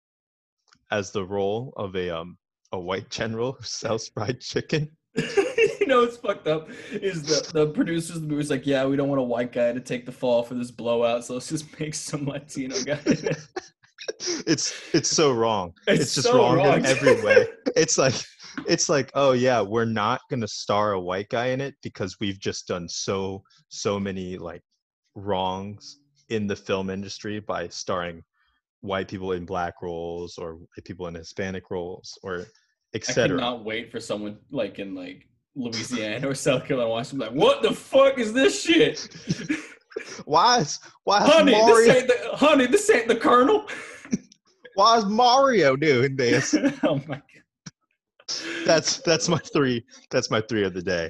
as 0.91 1.11
the 1.11 1.23
role 1.25 1.73
of 1.77 1.95
a 1.95 2.09
um 2.09 2.37
a 2.71 2.79
white 2.79 3.09
general 3.09 3.53
who 3.53 3.63
sells 3.63 4.07
fried 4.09 4.39
chicken. 4.39 4.89
you 5.15 5.87
know 5.87 6.01
what's 6.01 6.17
fucked 6.17 6.47
up 6.47 6.69
is 6.91 7.23
the 7.23 7.51
the 7.53 7.67
producers 7.67 8.15
of 8.17 8.21
the 8.21 8.27
movie's 8.27 8.49
like, 8.49 8.65
yeah, 8.65 8.85
we 8.85 8.95
don't 8.95 9.09
want 9.09 9.19
a 9.19 9.23
white 9.23 9.51
guy 9.51 9.73
to 9.73 9.79
take 9.81 10.05
the 10.05 10.11
fall 10.11 10.41
for 10.43 10.53
this 10.53 10.71
blowout, 10.71 11.25
so 11.25 11.33
let's 11.33 11.49
just 11.49 11.79
make 11.79 11.93
some 11.93 12.25
Latino 12.25 12.75
guy. 12.83 12.99
it." 13.05 13.37
It's 14.47 14.73
it's 14.95 15.09
so 15.09 15.31
wrong. 15.31 15.73
It's 15.87 16.01
It's, 16.01 16.15
just 16.15 16.27
so 16.27 16.37
wrong, 16.37 16.57
wrong. 16.57 16.79
in 16.79 16.85
every 16.85 17.21
way. 17.23 17.47
It's 17.75 17.97
like 17.97 18.15
it's 18.67 18.89
like, 18.89 19.11
oh 19.13 19.31
yeah, 19.33 19.61
we're 19.61 19.85
not 19.85 20.21
gonna 20.29 20.47
star 20.47 20.93
a 20.93 20.99
white 20.99 21.29
guy 21.29 21.47
in 21.47 21.61
it 21.61 21.75
because 21.83 22.19
we've 22.19 22.39
just 22.39 22.67
done 22.67 22.89
so 22.89 23.43
so 23.69 23.99
many 23.99 24.37
like 24.37 24.63
wrongs 25.15 25.99
in 26.29 26.47
the 26.47 26.55
film 26.55 26.89
industry 26.89 27.39
by 27.39 27.67
starring 27.67 28.23
white 28.81 29.07
people 29.07 29.31
in 29.31 29.45
black 29.45 29.81
roles 29.81 30.37
or 30.37 30.59
people 30.83 31.07
in 31.07 31.15
Hispanic 31.15 31.69
roles 31.71 32.17
or 32.23 32.45
etc. 32.93 33.37
I 33.37 33.39
cannot 33.39 33.63
wait 33.63 33.91
for 33.91 33.99
someone 33.99 34.37
like 34.51 34.79
in 34.79 34.93
like 34.95 35.27
Louisiana 35.55 36.27
or 36.27 36.35
South 36.35 36.65
Carolina 36.65 36.89
watching 36.89 37.19
like, 37.19 37.31
what 37.31 37.61
the 37.61 37.71
fuck 37.71 38.17
is 38.19 38.33
this 38.33 38.61
shit? 38.61 39.07
Why 40.25 40.59
is 40.59 40.79
why 41.03 41.25
is 41.25 41.33
honey, 41.33 41.51
this 41.51 41.67
Mario 41.67 41.93
ain't 41.93 42.07
the 42.07 42.29
honey, 42.37 42.65
this 42.65 42.89
ain't 42.89 43.07
the 43.09 43.15
colonel. 43.15 43.67
why 44.75 44.97
is 44.97 45.05
Mario 45.05 45.75
doing 45.75 46.15
this? 46.15 46.53
oh 46.83 47.01
my 47.07 47.15
god. 47.15 47.21
That's 48.65 48.99
that's 48.99 49.27
my 49.27 49.39
three. 49.53 49.83
That's 50.09 50.31
my 50.31 50.41
three 50.41 50.63
of 50.63 50.73
the 50.73 50.81
day. 50.81 51.09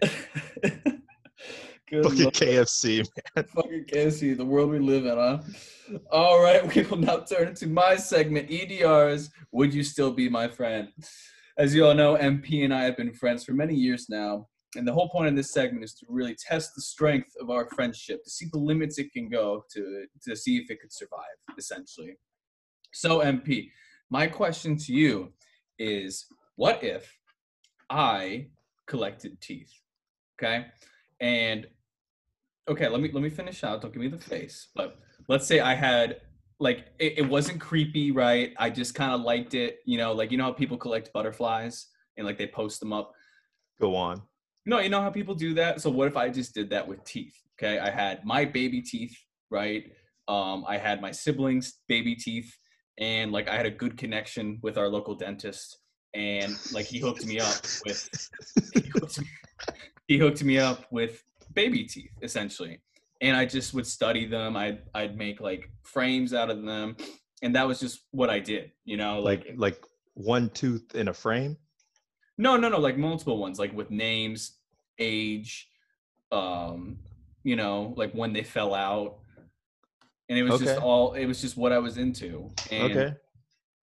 Good 1.92 2.06
Fucking. 2.06 2.32
KFC. 2.32 3.06
Fucking 3.36 3.84
KFC, 3.84 4.38
the 4.38 4.46
world 4.46 4.70
we 4.70 4.80
live 4.80 5.06
in, 5.06 5.18
huh? 5.18 5.40
All 6.10 6.42
right, 6.42 6.64
we 6.76 6.84
will 6.84 6.98
now 6.98 7.18
turn 7.18 7.50
into 7.50 7.68
my 7.68 7.98
segment, 7.98 8.50
EDRs. 8.50 9.30
Would 9.52 9.74
you 9.74 9.84
still 9.84 10.12
be 10.12 10.30
my 10.30 10.48
friend? 10.48 10.88
As 11.58 11.76
you 11.76 11.86
all 11.86 11.94
know, 11.94 12.16
MP 12.16 12.64
and 12.64 12.74
I 12.74 12.84
have 12.84 12.96
been 12.96 13.12
friends 13.12 13.44
for 13.44 13.52
many 13.52 13.76
years 13.76 14.08
now, 14.08 14.48
and 14.78 14.88
the 14.88 14.94
whole 14.94 15.10
point 15.10 15.28
of 15.28 15.36
this 15.36 15.52
segment 15.52 15.84
is 15.84 15.94
to 15.96 16.06
really 16.08 16.34
test 16.34 16.76
the 16.76 16.82
strength 16.82 17.34
of 17.42 17.50
our 17.50 17.68
friendship, 17.76 18.24
to 18.24 18.30
see 18.30 18.46
the 18.54 18.58
limits 18.58 18.98
it 18.98 19.12
can 19.12 19.28
go, 19.28 19.66
to 19.74 20.06
to 20.24 20.34
see 20.34 20.56
if 20.60 20.72
it 20.72 20.80
could 20.80 20.94
survive, 20.94 21.36
essentially. 21.58 22.16
So, 22.94 23.20
MP, 23.20 23.70
my 24.10 24.28
question 24.28 24.78
to 24.78 24.94
you 24.94 25.34
is: 25.78 26.26
What 26.56 26.86
if 26.86 27.14
I 27.90 28.48
collected 28.88 29.42
teeth? 29.42 29.74
Okay, 30.42 30.68
and 31.20 31.68
okay, 32.70 32.88
let 32.88 33.02
me 33.02 33.12
let 33.12 33.24
me 33.24 33.30
finish 33.30 33.64
out. 33.64 33.82
Don't 33.82 33.94
give 33.94 34.02
me 34.02 34.08
the 34.08 34.18
face. 34.18 34.68
But 34.76 34.98
let's 35.28 35.48
say 35.48 35.60
I 35.60 35.74
had 35.76 36.22
like 36.60 36.88
it, 37.00 37.20
it 37.20 37.30
wasn't 37.30 37.60
creepy, 37.60 38.12
right? 38.12 38.54
I 38.58 38.70
just 38.70 38.96
kind 38.96 39.14
of 39.14 39.22
liked 39.22 39.54
it, 39.54 39.80
you 39.86 39.98
know, 39.98 40.14
like 40.14 40.32
you 40.32 40.38
know 40.38 40.46
how 40.46 40.54
people 40.54 40.78
collect 40.78 41.12
butterflies 41.14 41.88
and 42.18 42.26
like 42.26 42.38
they 42.38 42.48
post 42.48 42.80
them 42.80 42.94
up. 42.94 43.14
Go 43.80 43.96
on. 43.96 44.22
No, 44.66 44.80
you 44.80 44.90
know 44.90 45.02
how 45.02 45.10
people 45.10 45.34
do 45.34 45.56
that. 45.56 45.82
So 45.82 45.90
what 45.90 46.08
if 46.08 46.16
I 46.16 46.30
just 46.30 46.54
did 46.54 46.70
that 46.70 46.88
with 46.88 47.04
teeth? 47.04 47.36
Okay, 47.60 47.80
I 47.80 47.90
had 47.90 48.24
my 48.26 48.46
baby 48.46 48.82
teeth, 48.82 49.16
right? 49.50 49.92
Um, 50.28 50.64
I 50.68 50.78
had 50.78 51.02
my 51.02 51.12
siblings' 51.12 51.80
baby 51.88 52.16
teeth, 52.16 52.56
and 53.00 53.32
like 53.32 53.50
I 53.50 53.56
had 53.56 53.66
a 53.66 53.72
good 53.72 53.98
connection 53.98 54.60
with 54.62 54.78
our 54.78 54.88
local 54.88 55.16
dentist, 55.16 55.80
and 56.14 56.56
like 56.72 56.86
he 56.86 57.00
hooked 57.00 57.26
me 57.26 57.40
up 57.40 57.56
with 57.86 58.08
he 58.74 58.82
hooked 58.90 59.20
me, 59.20 59.28
he 60.08 60.18
hooked 60.20 60.44
me 60.44 60.60
up 60.60 60.86
with 60.92 61.24
baby 61.54 61.84
teeth 61.86 62.12
essentially. 62.22 62.80
And 63.22 63.38
i 63.38 63.46
just 63.46 63.74
would 63.74 63.86
study 63.88 64.26
them. 64.26 64.56
I'd 64.58 64.82
i'd 64.96 65.18
make 65.18 65.40
like 65.42 65.70
frames 65.84 66.34
out 66.34 66.50
of 66.50 66.64
them. 66.64 66.96
And 67.44 67.56
that 67.56 67.68
was 67.68 67.80
just 67.80 68.02
what 68.12 68.30
i 68.30 68.40
did 68.40 68.72
you 68.86 68.98
know 68.98 69.20
like, 69.22 69.46
Like 69.46 69.56
like 69.58 69.86
one 70.14 70.50
tooth 70.50 70.94
in 70.96 71.08
a 71.08 71.14
frame. 71.14 71.58
no 72.38 72.58
no 72.58 72.68
no 72.70 72.80
like 72.80 72.98
multiple 72.98 73.38
ones 73.38 73.58
like 73.60 73.74
with 73.74 73.90
names 73.92 74.58
age 75.00 75.68
um 76.32 76.98
you 77.44 77.56
know 77.56 77.94
like 77.98 78.12
when 78.14 78.34
they 78.34 78.44
fell 78.44 78.74
out. 78.74 79.18
And 80.30 80.38
it 80.40 80.44
was 80.44 80.60
just 80.60 80.78
all 80.80 81.14
it 81.14 81.26
was 81.26 81.42
just 81.42 81.58
what 81.58 81.72
i 81.72 81.80
was 81.80 81.98
into. 81.98 82.50
And 82.72 82.92
Okay. 82.92 83.14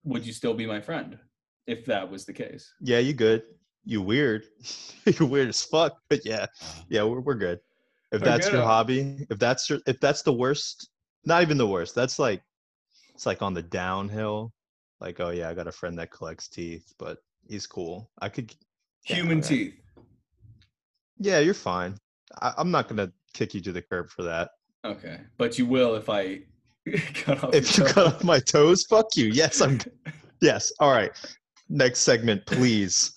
would 0.04 0.24
you 0.26 0.32
still 0.32 0.54
be 0.54 0.66
my 0.66 0.80
friend 0.80 1.18
if 1.66 1.84
that 1.86 2.10
was 2.10 2.24
the 2.24 2.32
case? 2.32 2.72
Yeah, 2.80 2.98
you 3.00 3.12
good. 3.12 3.42
You 3.88 4.02
weird. 4.02 4.44
you 5.06 5.24
weird 5.24 5.48
as 5.48 5.62
fuck. 5.62 5.96
But 6.10 6.20
yeah, 6.26 6.42
uh-huh. 6.60 6.82
yeah, 6.90 7.02
we're 7.04 7.20
we're 7.20 7.34
good. 7.34 7.58
If 8.12 8.20
We're 8.20 8.26
that's 8.26 8.46
good, 8.46 8.56
your 8.56 8.64
hobby, 8.64 9.26
if 9.30 9.38
that's 9.38 9.70
your, 9.70 9.78
if 9.86 9.98
that's 9.98 10.20
the 10.20 10.32
worst, 10.32 10.90
not 11.24 11.40
even 11.40 11.56
the 11.56 11.66
worst. 11.66 11.94
That's 11.94 12.18
like 12.18 12.42
it's 13.14 13.24
like 13.24 13.40
on 13.40 13.54
the 13.54 13.62
downhill. 13.62 14.52
Like, 15.00 15.20
oh 15.20 15.30
yeah, 15.30 15.48
I 15.48 15.54
got 15.54 15.66
a 15.68 15.72
friend 15.72 15.98
that 15.98 16.10
collects 16.10 16.48
teeth, 16.48 16.92
but 16.98 17.16
he's 17.48 17.66
cool. 17.66 18.10
I 18.20 18.28
could 18.28 18.54
Yeah, 19.08 19.16
human 19.16 19.38
alright. 19.38 19.48
teeth 19.48 19.74
Yeah, 21.18 21.38
you're 21.38 21.54
fine. 21.54 21.96
I, 22.42 22.52
I'm 22.58 22.70
not 22.70 22.88
gonna 22.88 23.10
kick 23.32 23.54
you 23.54 23.62
to 23.62 23.72
the 23.72 23.80
curb 23.82 24.10
for 24.10 24.22
that. 24.24 24.50
okay 24.84 25.20
but 25.38 25.58
you 25.58 25.64
will 25.66 25.94
if 25.94 26.08
i 26.10 26.40
cut 27.14 27.42
off 27.42 27.54
If 27.54 27.78
you 27.78 27.84
your 27.84 27.92
cut 27.94 28.06
off 28.06 28.22
my 28.24 28.38
toes, 28.38 28.84
fuck 28.84 29.06
you. 29.16 29.26
Yes, 29.26 29.62
I'm. 29.62 29.80
Yes. 30.40 30.70
All 30.78 30.92
right. 30.92 31.10
Next 31.68 32.00
segment, 32.00 32.46
please. 32.46 33.12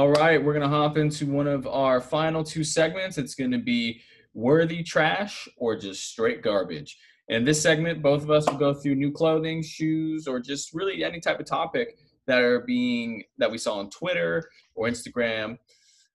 All 0.00 0.10
right, 0.10 0.42
we're 0.42 0.54
going 0.54 0.68
to 0.68 0.76
hop 0.76 0.96
into 0.96 1.24
one 1.24 1.46
of 1.46 1.68
our 1.68 2.00
final 2.00 2.42
two 2.42 2.64
segments. 2.64 3.16
It's 3.16 3.36
going 3.36 3.52
to 3.52 3.58
be 3.58 4.00
worthy 4.34 4.82
trash 4.82 5.46
or 5.56 5.76
just 5.76 6.10
straight 6.10 6.42
garbage. 6.42 6.98
In 7.28 7.44
this 7.44 7.62
segment, 7.62 8.02
both 8.02 8.24
of 8.24 8.28
us 8.28 8.44
will 8.50 8.58
go 8.58 8.74
through 8.74 8.96
new 8.96 9.12
clothing, 9.12 9.62
shoes, 9.62 10.26
or 10.26 10.40
just 10.40 10.74
really 10.74 11.04
any 11.04 11.20
type 11.20 11.38
of 11.38 11.46
topic 11.46 11.96
that 12.26 12.42
are 12.42 12.62
being 12.62 13.22
that 13.38 13.48
we 13.48 13.56
saw 13.56 13.78
on 13.78 13.88
Twitter 13.88 14.50
or 14.74 14.88
Instagram. 14.88 15.58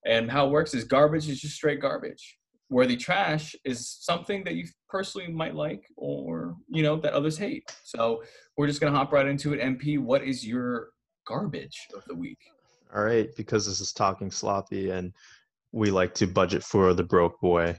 And 0.05 0.29
how 0.29 0.48
it 0.48 0.51
works 0.51 0.74
is 0.74 0.83
garbage 0.83 1.29
is 1.29 1.39
just 1.39 1.55
straight 1.55 1.79
garbage. 1.79 2.38
Worthy 2.69 2.98
trash 2.98 3.55
is 3.63 3.89
something 4.01 4.43
that 4.43 4.55
you 4.55 4.67
personally 4.89 5.31
might 5.31 5.55
like 5.55 5.86
or, 5.95 6.57
you 6.67 6.83
know, 6.83 6.98
that 6.98 7.13
others 7.13 7.38
hate. 7.38 7.74
So, 7.86 8.24
we're 8.57 8.67
just 8.67 8.81
going 8.81 8.91
to 8.91 9.00
hop 9.00 9.13
right 9.13 9.25
into 9.25 9.53
it. 9.53 9.62
MP, 9.62 9.98
what 9.98 10.21
is 10.21 10.45
your 10.45 10.89
garbage 11.25 11.88
of 11.95 12.03
the 12.09 12.15
week? 12.15 12.39
All 12.93 13.03
right, 13.03 13.29
because 13.36 13.67
this 13.67 13.81
is 13.81 13.93
talking 13.93 14.31
sloppy 14.31 14.89
and 14.89 15.13
we 15.72 15.91
like 15.91 16.15
to 16.15 16.27
budget 16.27 16.63
for 16.63 16.93
the 16.93 17.03
broke 17.03 17.39
boy 17.39 17.77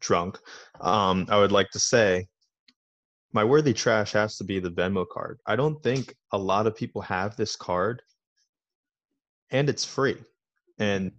drunk. 0.00 0.38
Um, 0.80 1.26
I 1.28 1.38
would 1.38 1.52
like 1.52 1.70
to 1.70 1.78
say 1.78 2.26
my 3.32 3.44
worthy 3.44 3.72
trash 3.72 4.12
has 4.12 4.36
to 4.38 4.44
be 4.44 4.58
the 4.58 4.70
Venmo 4.70 5.06
card. 5.08 5.40
I 5.46 5.56
don't 5.56 5.80
think 5.82 6.14
a 6.32 6.38
lot 6.38 6.66
of 6.66 6.76
people 6.76 7.02
have 7.02 7.36
this 7.36 7.56
card 7.56 8.02
and 9.50 9.68
it's 9.68 9.84
free. 9.84 10.20
And 10.78 11.12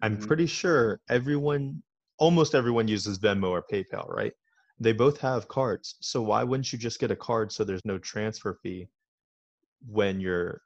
I'm 0.00 0.16
Mhm. 0.16 0.26
pretty 0.26 0.46
sure 0.46 1.00
everyone, 1.08 1.82
almost 2.18 2.54
everyone 2.54 2.88
uses 2.88 3.18
Venmo 3.18 3.50
or 3.50 3.62
PayPal, 3.62 4.08
right? 4.08 4.32
They 4.78 4.92
both 4.92 5.18
have 5.20 5.48
cards. 5.48 5.96
So 6.00 6.22
why 6.22 6.42
wouldn't 6.44 6.72
you 6.72 6.78
just 6.78 6.98
get 6.98 7.10
a 7.10 7.16
card 7.16 7.52
so 7.52 7.62
there's 7.62 7.84
no 7.84 7.98
transfer 7.98 8.54
fee 8.62 8.88
when 9.86 10.20
you're 10.20 10.62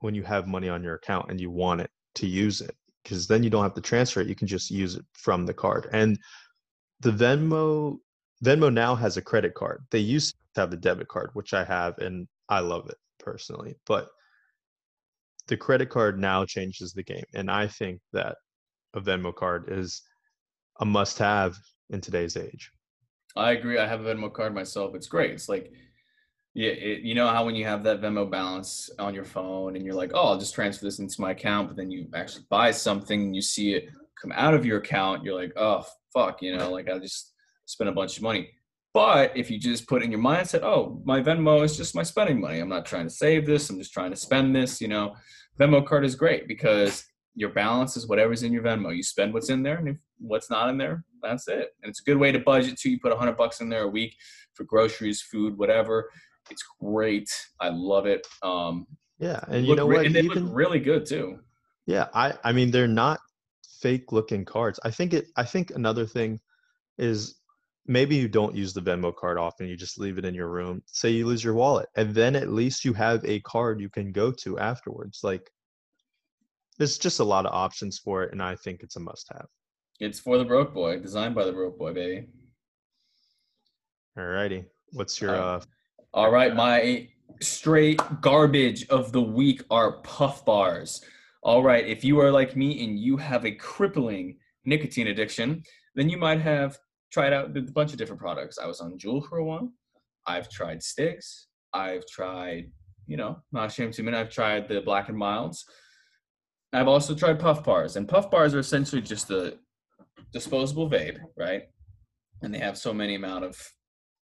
when 0.00 0.14
you 0.14 0.22
have 0.22 0.46
money 0.46 0.68
on 0.68 0.82
your 0.82 0.96
account 0.96 1.30
and 1.30 1.40
you 1.40 1.50
want 1.50 1.80
it 1.80 1.90
to 2.16 2.26
use 2.26 2.60
it? 2.60 2.74
Because 3.02 3.26
then 3.26 3.42
you 3.42 3.50
don't 3.50 3.62
have 3.62 3.74
to 3.74 3.80
transfer 3.80 4.20
it. 4.20 4.26
You 4.26 4.34
can 4.34 4.46
just 4.46 4.70
use 4.70 4.94
it 4.94 5.04
from 5.14 5.46
the 5.46 5.54
card. 5.54 5.88
And 5.92 6.18
the 7.00 7.10
Venmo 7.10 7.98
Venmo 8.44 8.72
now 8.72 8.94
has 8.94 9.16
a 9.16 9.22
credit 9.22 9.54
card. 9.54 9.84
They 9.90 9.98
used 9.98 10.34
to 10.54 10.62
have 10.62 10.70
the 10.70 10.76
debit 10.76 11.08
card, 11.08 11.30
which 11.34 11.52
I 11.52 11.64
have, 11.64 11.98
and 11.98 12.26
I 12.48 12.60
love 12.60 12.88
it 12.88 12.96
personally. 13.18 13.76
But 13.86 14.08
the 15.46 15.56
credit 15.56 15.90
card 15.90 16.18
now 16.18 16.44
changes 16.44 16.92
the 16.92 17.02
game, 17.02 17.24
and 17.34 17.50
I 17.50 17.66
think 17.66 18.00
that 18.12 18.36
a 18.94 19.00
Venmo 19.00 19.34
card 19.34 19.66
is 19.70 20.02
a 20.80 20.84
must-have 20.84 21.56
in 21.90 22.00
today's 22.00 22.36
age. 22.36 22.70
I 23.36 23.52
agree. 23.52 23.78
I 23.78 23.86
have 23.86 24.04
a 24.04 24.14
Venmo 24.14 24.32
card 24.32 24.54
myself. 24.54 24.94
It's 24.94 25.06
great. 25.06 25.32
It's 25.32 25.48
like, 25.48 25.72
yeah, 26.54 26.70
it, 26.70 27.02
you 27.02 27.14
know 27.14 27.28
how 27.28 27.44
when 27.44 27.54
you 27.54 27.64
have 27.64 27.84
that 27.84 28.00
Venmo 28.00 28.28
balance 28.28 28.90
on 28.98 29.14
your 29.14 29.24
phone 29.24 29.76
and 29.76 29.84
you're 29.84 29.94
like, 29.94 30.10
oh, 30.14 30.28
I'll 30.28 30.38
just 30.38 30.54
transfer 30.54 30.84
this 30.84 30.98
into 30.98 31.20
my 31.20 31.30
account, 31.30 31.68
but 31.68 31.76
then 31.76 31.90
you 31.90 32.08
actually 32.14 32.44
buy 32.50 32.72
something 32.72 33.20
and 33.22 33.36
you 33.36 33.42
see 33.42 33.74
it 33.74 33.88
come 34.20 34.32
out 34.32 34.54
of 34.54 34.66
your 34.66 34.78
account, 34.78 35.24
you're 35.24 35.34
like, 35.34 35.52
oh, 35.56 35.84
fuck, 36.12 36.42
you 36.42 36.56
know, 36.56 36.70
like 36.70 36.90
I 36.90 36.98
just 36.98 37.32
spent 37.66 37.88
a 37.88 37.92
bunch 37.92 38.16
of 38.16 38.22
money. 38.22 38.50
But 38.92 39.36
if 39.36 39.50
you 39.50 39.58
just 39.58 39.86
put 39.86 40.02
in 40.02 40.10
your 40.10 40.20
mindset, 40.20 40.62
oh, 40.62 41.00
my 41.04 41.20
Venmo 41.20 41.62
is 41.62 41.76
just 41.76 41.94
my 41.94 42.02
spending 42.02 42.40
money. 42.40 42.58
I'm 42.58 42.68
not 42.68 42.86
trying 42.86 43.06
to 43.06 43.14
save 43.14 43.46
this. 43.46 43.70
I'm 43.70 43.78
just 43.78 43.92
trying 43.92 44.10
to 44.10 44.16
spend 44.16 44.54
this. 44.54 44.80
You 44.80 44.88
know, 44.88 45.14
Venmo 45.58 45.86
card 45.86 46.04
is 46.04 46.16
great 46.16 46.48
because 46.48 47.04
your 47.36 47.50
balance 47.50 47.96
is 47.96 48.08
whatever's 48.08 48.42
in 48.42 48.52
your 48.52 48.64
Venmo. 48.64 48.94
You 48.94 49.04
spend 49.04 49.32
what's 49.32 49.48
in 49.48 49.62
there, 49.62 49.76
and 49.76 49.88
if 49.90 49.96
what's 50.18 50.50
not 50.50 50.68
in 50.70 50.76
there, 50.76 51.04
that's 51.22 51.46
it. 51.46 51.68
And 51.82 51.90
it's 51.90 52.00
a 52.00 52.04
good 52.04 52.16
way 52.16 52.32
to 52.32 52.40
budget 52.40 52.78
too. 52.78 52.90
You 52.90 52.98
put 52.98 53.12
a 53.12 53.16
hundred 53.16 53.36
bucks 53.36 53.60
in 53.60 53.68
there 53.68 53.84
a 53.84 53.88
week 53.88 54.16
for 54.54 54.64
groceries, 54.64 55.22
food, 55.22 55.56
whatever. 55.56 56.10
It's 56.50 56.64
great. 56.80 57.30
I 57.60 57.68
love 57.70 58.06
it. 58.06 58.26
Um, 58.42 58.86
Yeah, 59.18 59.40
and 59.48 59.66
you 59.66 59.76
know 59.76 59.86
re- 59.86 59.96
what? 59.96 60.06
And 60.06 60.14
they 60.14 60.20
Even 60.20 60.46
look 60.46 60.56
really 60.56 60.80
good 60.80 61.06
too. 61.06 61.38
Yeah, 61.86 62.08
I 62.14 62.34
I 62.44 62.52
mean 62.52 62.70
they're 62.70 62.86
not 62.86 63.20
fake 63.80 64.12
looking 64.12 64.44
cards. 64.44 64.78
I 64.84 64.90
think 64.90 65.14
it 65.14 65.26
I 65.36 65.44
think 65.44 65.70
another 65.70 66.06
thing 66.06 66.40
is 66.98 67.40
maybe 67.86 68.14
you 68.16 68.28
don't 68.28 68.54
use 68.54 68.72
the 68.72 68.82
Venmo 68.82 69.14
card 69.14 69.38
often, 69.38 69.66
you 69.66 69.76
just 69.76 69.98
leave 69.98 70.18
it 70.18 70.24
in 70.24 70.34
your 70.34 70.48
room. 70.48 70.82
Say 70.86 71.10
you 71.10 71.26
lose 71.26 71.42
your 71.42 71.54
wallet 71.54 71.88
and 71.96 72.14
then 72.14 72.36
at 72.36 72.48
least 72.48 72.84
you 72.84 72.92
have 72.92 73.24
a 73.24 73.40
card 73.40 73.80
you 73.80 73.88
can 73.88 74.12
go 74.12 74.30
to 74.32 74.58
afterwards. 74.58 75.20
Like 75.22 75.50
there's 76.78 76.98
just 76.98 77.20
a 77.20 77.24
lot 77.24 77.46
of 77.46 77.52
options 77.52 77.98
for 77.98 78.22
it 78.22 78.32
and 78.32 78.42
I 78.42 78.54
think 78.56 78.82
it's 78.82 78.96
a 78.96 79.00
must 79.00 79.26
have. 79.32 79.46
It's 79.98 80.20
for 80.20 80.38
the 80.38 80.44
broke 80.44 80.72
boy, 80.72 80.98
designed 81.00 81.34
by 81.34 81.44
the 81.44 81.52
broke 81.52 81.78
boy, 81.78 81.92
baby. 81.92 82.28
Alrighty. 84.18 84.66
What's 84.92 85.20
your 85.20 85.34
Uh, 85.34 85.56
uh 85.56 85.60
All 86.12 86.32
right, 86.32 86.56
my 86.56 87.08
straight 87.40 88.00
garbage 88.20 88.88
of 88.88 89.12
the 89.12 89.22
week 89.22 89.62
are 89.70 90.00
puff 90.02 90.44
bars. 90.44 91.00
All 91.44 91.62
right, 91.62 91.86
if 91.86 92.02
you 92.04 92.18
are 92.20 92.32
like 92.32 92.56
me 92.56 92.84
and 92.84 92.98
you 92.98 93.16
have 93.16 93.46
a 93.46 93.52
crippling 93.52 94.36
nicotine 94.64 95.06
addiction, 95.06 95.62
then 95.94 96.08
you 96.08 96.18
might 96.18 96.40
have 96.40 96.76
tried 97.12 97.32
out 97.32 97.56
a 97.56 97.62
bunch 97.62 97.92
of 97.92 97.98
different 97.98 98.20
products. 98.20 98.58
I 98.58 98.66
was 98.66 98.80
on 98.80 98.98
Juul 98.98 99.24
for 99.24 99.38
a 99.38 99.44
while. 99.44 99.72
I've 100.26 100.50
tried 100.50 100.82
sticks. 100.82 101.46
I've 101.72 102.04
tried, 102.06 102.72
you 103.06 103.16
know, 103.16 103.38
not 103.52 103.66
ashamed 103.66 103.94
to 103.94 104.02
admit, 104.02 104.14
I've 104.14 104.30
tried 104.30 104.66
the 104.66 104.80
black 104.80 105.08
and 105.10 105.16
milds. 105.16 105.64
I've 106.72 106.88
also 106.88 107.14
tried 107.14 107.38
puff 107.38 107.62
bars, 107.62 107.94
and 107.94 108.08
puff 108.08 108.32
bars 108.32 108.52
are 108.52 108.58
essentially 108.58 109.00
just 109.00 109.30
a 109.30 109.58
disposable 110.32 110.90
vape, 110.90 111.18
right? 111.36 111.62
And 112.42 112.52
they 112.52 112.58
have 112.58 112.76
so 112.76 112.92
many 112.92 113.14
amount 113.14 113.44
of 113.44 113.56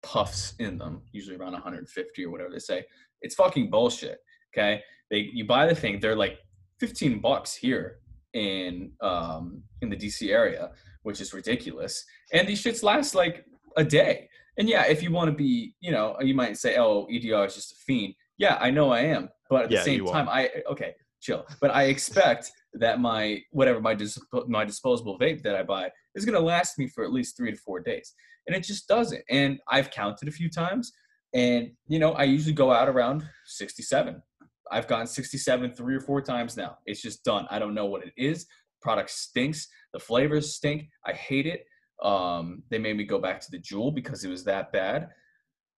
puffs 0.07 0.55
in 0.61 0.79
them, 0.79 1.03
usually 1.13 1.37
around 1.37 1.53
150 1.53 2.25
or 2.25 2.31
whatever 2.31 2.51
they 2.51 2.61
say. 2.61 2.85
It's 3.23 3.35
fucking 3.35 3.71
bullshit. 3.71 4.19
Okay, 4.53 4.83
they 5.11 5.31
you 5.33 5.45
buy 5.45 5.67
the 5.67 5.75
thing, 5.75 5.99
they're 6.01 6.17
like 6.17 6.39
15 6.81 7.21
bucks 7.21 7.55
here 7.55 7.99
in 8.33 8.93
um 9.01 9.63
in 9.83 9.91
the 9.91 9.97
DC 9.97 10.31
area, 10.31 10.71
which 11.03 11.21
is 11.21 11.35
ridiculous. 11.35 12.05
And 12.33 12.47
these 12.47 12.63
shits 12.63 12.83
last 12.83 13.15
like 13.15 13.45
a 13.77 13.85
day. 13.85 14.29
And 14.59 14.69
yeah, 14.69 14.85
if 14.87 15.03
you 15.03 15.11
want 15.11 15.29
to 15.31 15.37
be, 15.37 15.75
you 15.81 15.91
know, 15.91 16.17
you 16.21 16.35
might 16.35 16.57
say, 16.57 16.79
"Oh, 16.79 17.07
EDR 17.11 17.45
is 17.45 17.55
just 17.55 17.73
a 17.73 17.77
fiend." 17.87 18.15
Yeah, 18.39 18.57
I 18.61 18.71
know 18.71 18.91
I 18.91 19.01
am, 19.01 19.29
but 19.51 19.65
at 19.65 19.71
the 19.71 19.83
same 19.83 20.07
time, 20.07 20.29
I 20.29 20.51
okay, 20.71 20.95
chill. 21.21 21.45
But 21.61 21.75
I 21.75 21.85
expect 21.85 22.53
that 22.75 23.01
my 23.01 23.43
whatever 23.51 23.81
my 23.81 23.95
dis- 23.95 24.19
my 24.49 24.65
disposable 24.65 25.19
vape 25.19 25.43
that 25.43 25.57
I 25.57 25.63
buy 25.63 25.91
is 26.15 26.25
gonna 26.25 26.41
last 26.41 26.79
me 26.79 26.87
for 26.89 27.05
at 27.05 27.13
least 27.13 27.37
three 27.37 27.51
to 27.51 27.59
four 27.59 27.81
days, 27.81 28.15
and 28.47 28.57
it 28.57 28.63
just 28.65 28.89
doesn't. 28.89 29.23
And 29.31 29.59
I've 29.69 29.91
counted 29.91 30.29
a 30.29 30.33
few 30.33 30.49
times, 30.51 30.93
and 31.35 31.71
you 31.89 31.99
know, 31.99 32.13
I 32.13 32.25
usually 32.25 32.55
go 32.55 32.73
out 32.73 32.89
around 32.89 33.25
sixty-seven. 33.47 34.23
I've 34.71 34.87
gotten 34.89 35.07
sixty-seven 35.07 35.73
three 35.73 35.95
or 35.95 36.01
four 36.01 36.21
times 36.21 36.57
now. 36.57 36.79
It's 36.87 37.03
just 37.03 37.25
done. 37.25 37.47
I 37.51 37.59
don't 37.59 37.75
know 37.75 37.87
what 37.87 38.05
it 38.05 38.13
is. 38.17 38.47
Product 38.83 39.11
stinks. 39.11 39.69
The 39.93 39.99
flavors 40.01 40.55
stink. 40.55 40.89
I 41.05 41.13
hate 41.13 41.47
it. 41.47 41.65
Um, 42.03 42.63
they 42.71 42.79
made 42.79 42.97
me 42.97 43.05
go 43.05 43.19
back 43.19 43.41
to 43.41 43.51
the 43.51 43.59
Juul 43.59 43.95
because 43.95 44.23
it 44.25 44.29
was 44.29 44.45
that 44.45 44.73
bad. 44.73 45.09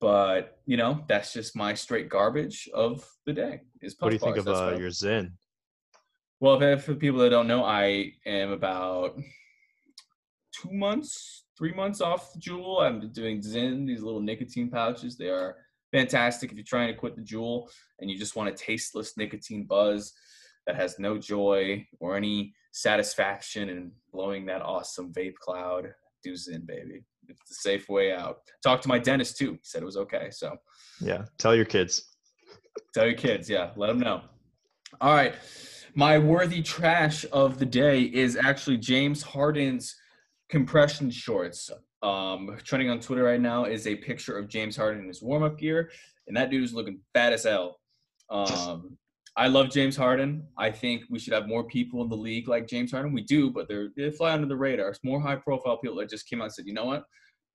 But 0.01 0.59
you 0.67 0.77
know, 0.77 1.05
that's 1.09 1.33
just 1.33 1.57
my 1.57 1.75
straight 1.75 2.09
garbage 2.09 2.69
of 2.75 3.05
the 3.27 3.33
day. 3.33 3.61
Is 3.83 3.97
What 3.99 4.11
do 4.11 4.15
you 4.15 4.21
puff 4.21 4.35
think 4.35 4.47
bars. 4.47 4.59
of 4.61 4.75
uh, 4.75 4.77
your 4.79 4.91
Zyn? 4.91 5.33
well, 6.41 6.63
if, 6.63 6.85
for 6.85 6.95
people 6.95 7.19
that 7.21 7.31
don't 7.31 7.49
know, 7.49 7.65
I 7.65 8.13
am 8.27 8.53
about 8.53 9.17
two 10.53 10.73
months, 10.73 11.45
three 11.59 11.75
months 11.75 12.01
off 12.01 12.33
the 12.33 12.39
Juul. 12.39 12.83
I'm 12.83 13.13
doing 13.13 13.43
Zyn, 13.43 13.87
these 13.87 14.03
little 14.03 14.21
nicotine 14.21 14.71
pouches. 14.71 15.19
They 15.19 15.29
are 15.29 15.57
fantastic 15.91 16.51
if 16.51 16.57
you're 16.57 16.65
trying 16.65 16.89
to 16.89 16.95
quit 16.95 17.17
the 17.17 17.23
Juul 17.23 17.69
and 17.99 18.09
you 18.09 18.17
just 18.17 18.37
want 18.37 18.49
a 18.49 18.53
tasteless 18.53 19.17
nicotine 19.17 19.65
buzz 19.65 20.13
that 20.67 20.77
has 20.77 20.99
no 20.99 21.19
joy 21.19 21.85
or 21.99 22.17
any 22.17 22.55
satisfaction 22.73 23.69
in 23.69 23.91
blowing 24.13 24.47
that 24.47 24.63
awesome 24.63 25.13
vape 25.13 25.35
cloud. 25.35 25.93
Do 26.23 26.35
Zyn, 26.35 26.67
baby. 26.67 27.05
It's 27.29 27.49
the 27.49 27.55
safe 27.55 27.89
way 27.89 28.13
out. 28.13 28.39
Talk 28.63 28.81
to 28.83 28.89
my 28.89 28.99
dentist 28.99 29.37
too. 29.37 29.53
He 29.53 29.59
said 29.63 29.83
it 29.83 29.87
was 29.87 29.97
okay. 29.97 30.29
So 30.31 30.57
Yeah, 31.01 31.25
tell 31.39 31.55
your 31.55 31.65
kids. 31.65 32.05
Tell 32.95 33.07
your 33.07 33.17
kids, 33.17 33.51
yeah, 33.51 33.71
let 33.77 33.89
them 33.89 33.99
know. 33.99 34.23
All 35.01 35.15
right. 35.15 35.35
My 35.95 36.19
worthy 36.19 36.63
trash 36.63 37.25
of 37.33 37.59
the 37.59 37.67
day 37.67 38.03
is 38.03 38.37
actually 38.37 38.77
James 38.77 39.23
Harden's 39.23 39.97
compression 40.49 41.11
shorts. 41.11 41.71
Um, 42.03 42.57
trending 42.63 42.91
on 42.91 43.01
Twitter 43.01 43.25
right 43.25 43.41
now 43.41 43.65
is 43.65 43.87
a 43.87 43.97
picture 43.97 44.39
of 44.39 44.49
James 44.49 44.77
Harden 44.77 45.03
in 45.03 45.09
his 45.09 45.23
warm 45.23 45.43
up 45.43 45.59
gear, 45.59 45.91
and 46.27 46.37
that 46.37 46.51
dude 46.51 46.63
is 46.63 46.73
looking 46.73 47.01
fat 47.13 47.33
as 47.33 47.45
hell. 47.45 47.81
Um, 48.31 48.97
I 49.37 49.47
love 49.47 49.71
James 49.71 49.97
Harden. 49.97 50.47
I 50.57 50.71
think 50.71 51.05
we 51.11 51.19
should 51.19 51.33
have 51.33 51.47
more 51.47 51.65
people 51.65 52.03
in 52.03 52.09
the 52.09 52.17
league 52.17 52.49
like 52.49 52.67
James 52.67 52.91
Harden. 52.93 53.13
We 53.13 53.23
do, 53.23 53.51
but 53.51 53.69
they're 53.69 53.89
they 53.97 54.11
fly 54.11 54.33
under 54.33 54.47
the 54.47 54.57
radar. 54.57 54.89
It's 54.89 55.05
more 55.05 55.21
high 55.21 55.37
profile 55.37 55.79
people 55.79 55.97
that 55.99 56.11
just 56.11 56.29
came 56.29 56.41
out 56.41 56.45
and 56.45 56.53
said, 56.53 56.67
you 56.67 56.75
know 56.75 56.85
what? 56.85 57.05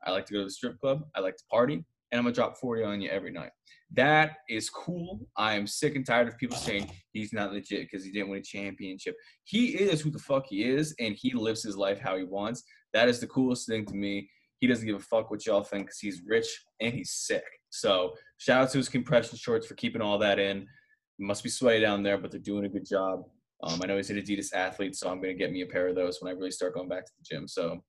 I 0.06 0.12
like 0.12 0.26
to 0.28 0.34
go 0.34 0.40
to 0.40 0.46
the 0.46 0.52
strip 0.52 0.80
club. 0.80 1.04
I 1.16 1.20
like 1.20 1.36
to 1.38 1.44
party, 1.50 1.86
and 2.14 2.20
I'm 2.20 2.26
gonna 2.26 2.36
drop 2.36 2.58
40 2.58 2.84
on 2.84 3.02
you 3.02 3.10
every 3.10 3.32
night. 3.32 3.50
That 3.92 4.34
is 4.48 4.70
cool. 4.70 5.20
I 5.36 5.56
am 5.56 5.66
sick 5.66 5.96
and 5.96 6.06
tired 6.06 6.28
of 6.28 6.38
people 6.38 6.56
saying 6.56 6.92
he's 7.12 7.34
not 7.34 7.52
legit 7.52 7.90
because 7.90 8.06
he 8.06 8.12
didn't 8.12 8.30
win 8.30 8.40
a 8.40 8.44
championship. 8.44 9.16
He 9.46 9.70
is 9.70 10.00
who 10.00 10.12
the 10.12 10.20
fuck 10.20 10.46
he 10.48 10.64
is, 10.64 10.94
and 11.00 11.16
he 11.18 11.34
lives 11.34 11.64
his 11.64 11.76
life 11.76 12.00
how 12.00 12.16
he 12.16 12.24
wants. 12.24 12.64
That 12.94 13.10
is 13.10 13.20
the 13.20 13.26
coolest 13.26 13.68
thing 13.68 13.86
to 13.88 13.96
me. 13.96 14.30
He 14.60 14.68
doesn't 14.68 14.86
give 14.86 14.96
a 14.96 15.00
fuck 15.00 15.32
what 15.32 15.44
y'all 15.48 15.64
think 15.64 15.88
because 15.88 16.00
he's 16.00 16.22
rich 16.26 16.48
and 16.80 16.94
he's 16.94 17.12
sick. 17.12 17.44
So 17.72 18.14
shout 18.38 18.62
out 18.62 18.70
to 18.70 18.78
his 18.78 18.90
compression 18.90 19.36
shorts 19.36 19.66
for 19.66 19.74
keeping 19.74 20.02
all 20.02 20.20
that 20.20 20.38
in. 20.38 20.68
Must 21.20 21.44
be 21.44 21.50
sweaty 21.50 21.82
down 21.82 22.04
there, 22.04 22.20
but 22.20 22.30
they're 22.30 22.40
doing 22.40 22.66
a 22.66 22.70
good 22.70 22.88
job. 22.88 23.24
Um, 23.64 23.80
I 23.84 23.88
know 23.88 23.98
he's 23.98 24.12
an 24.12 24.18
Adidas 24.18 24.54
athlete, 24.54 24.96
so 24.96 25.10
I'm 25.10 25.20
gonna 25.20 25.34
get 25.34 25.52
me 25.52 25.62
a 25.62 25.66
pair 25.66 25.88
of 25.88 25.96
those 25.96 26.20
when 26.22 26.32
I 26.32 26.38
really 26.38 26.52
start 26.52 26.76
going 26.76 26.90
back 26.90 27.06
to 27.06 27.12
the 27.18 27.36
gym. 27.36 27.48
So 27.48 27.84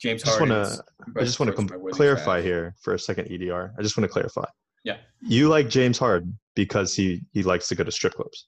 James 0.00 0.22
I 0.22 0.26
just 0.26 0.38
Harden. 0.38 0.80
I 1.18 1.24
just 1.24 1.40
want 1.40 1.56
to 1.56 1.90
clarify 1.92 2.40
here 2.40 2.74
for 2.80 2.94
a 2.94 2.98
second, 2.98 3.30
EDR. 3.30 3.74
I 3.78 3.82
just 3.82 3.96
want 3.96 4.08
to 4.08 4.12
clarify. 4.12 4.46
Yeah. 4.84 4.96
You 5.20 5.48
like 5.48 5.68
James 5.68 5.98
Harden 5.98 6.38
because 6.54 6.94
he 6.94 7.22
he 7.32 7.42
likes 7.42 7.68
to 7.68 7.74
go 7.74 7.84
to 7.84 7.92
strip 7.92 8.14
clubs. 8.14 8.46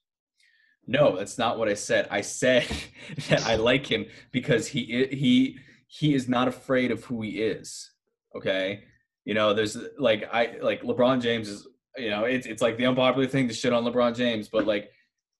No, 0.87 1.17
that's 1.17 1.39
not 1.39 1.59
what 1.59 1.69
I 1.69 1.75
said. 1.75 2.09
I 2.11 2.23
said 2.23 2.67
that 3.29 3.47
I 3.47 3.57
like 3.57 3.87
him 3.87 4.07
because 4.33 4.67
he 4.67 5.07
he 5.13 5.59
he 5.87 6.15
is 6.15 6.29
not 6.29 6.49
afraid 6.49 6.91
of 6.91 7.05
who 7.05 7.23
he 7.23 7.43
is. 7.43 7.91
Okay, 8.35 8.85
you 9.25 9.35
know, 9.35 9.53
there's 9.53 9.77
like 9.99 10.25
I 10.33 10.57
like 10.61 10.83
LeBron 10.83 11.21
James 11.21 11.49
is 11.49 11.69
you 11.97 12.11
know 12.11 12.25
it's 12.25 12.47
it's 12.47 12.63
like 12.63 12.79
the 12.79 12.87
unpopular 12.87 13.27
thing 13.27 13.47
to 13.49 13.55
shit 13.55 13.73
on 13.73 13.85
LeBron 13.85 14.17
James, 14.17 14.49
but 14.49 14.67
like 14.67 14.91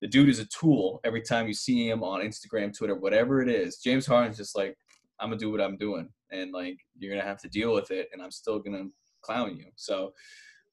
the 0.03 0.09
dude 0.09 0.29
is 0.29 0.41
a 0.41 0.47
tool. 0.47 1.01
Every 1.05 1.23
time 1.23 1.49
you 1.49 1.55
see 1.55 1.89
him 1.89 2.03
on 2.03 2.21
Instagram, 2.21 2.77
Twitter, 2.77 2.95
whatever 2.95 3.41
it 3.41 3.49
is, 3.49 3.79
James 3.79 4.07
Harden's 4.07 4.37
just 4.37 4.57
like 4.57 4.77
I'm 5.23 5.29
gonna 5.29 5.39
do 5.39 5.51
what 5.53 5.61
I'm 5.61 5.77
doing, 5.77 6.09
and 6.33 6.53
like 6.53 6.79
you're 6.99 7.15
gonna 7.15 7.27
have 7.27 7.41
to 7.43 7.49
deal 7.49 7.73
with 7.73 7.93
it, 7.93 8.09
and 8.13 8.21
I'm 8.21 8.33
still 8.33 8.59
gonna 8.59 8.87
clown 9.23 9.57
you. 9.57 9.67
So 9.77 10.13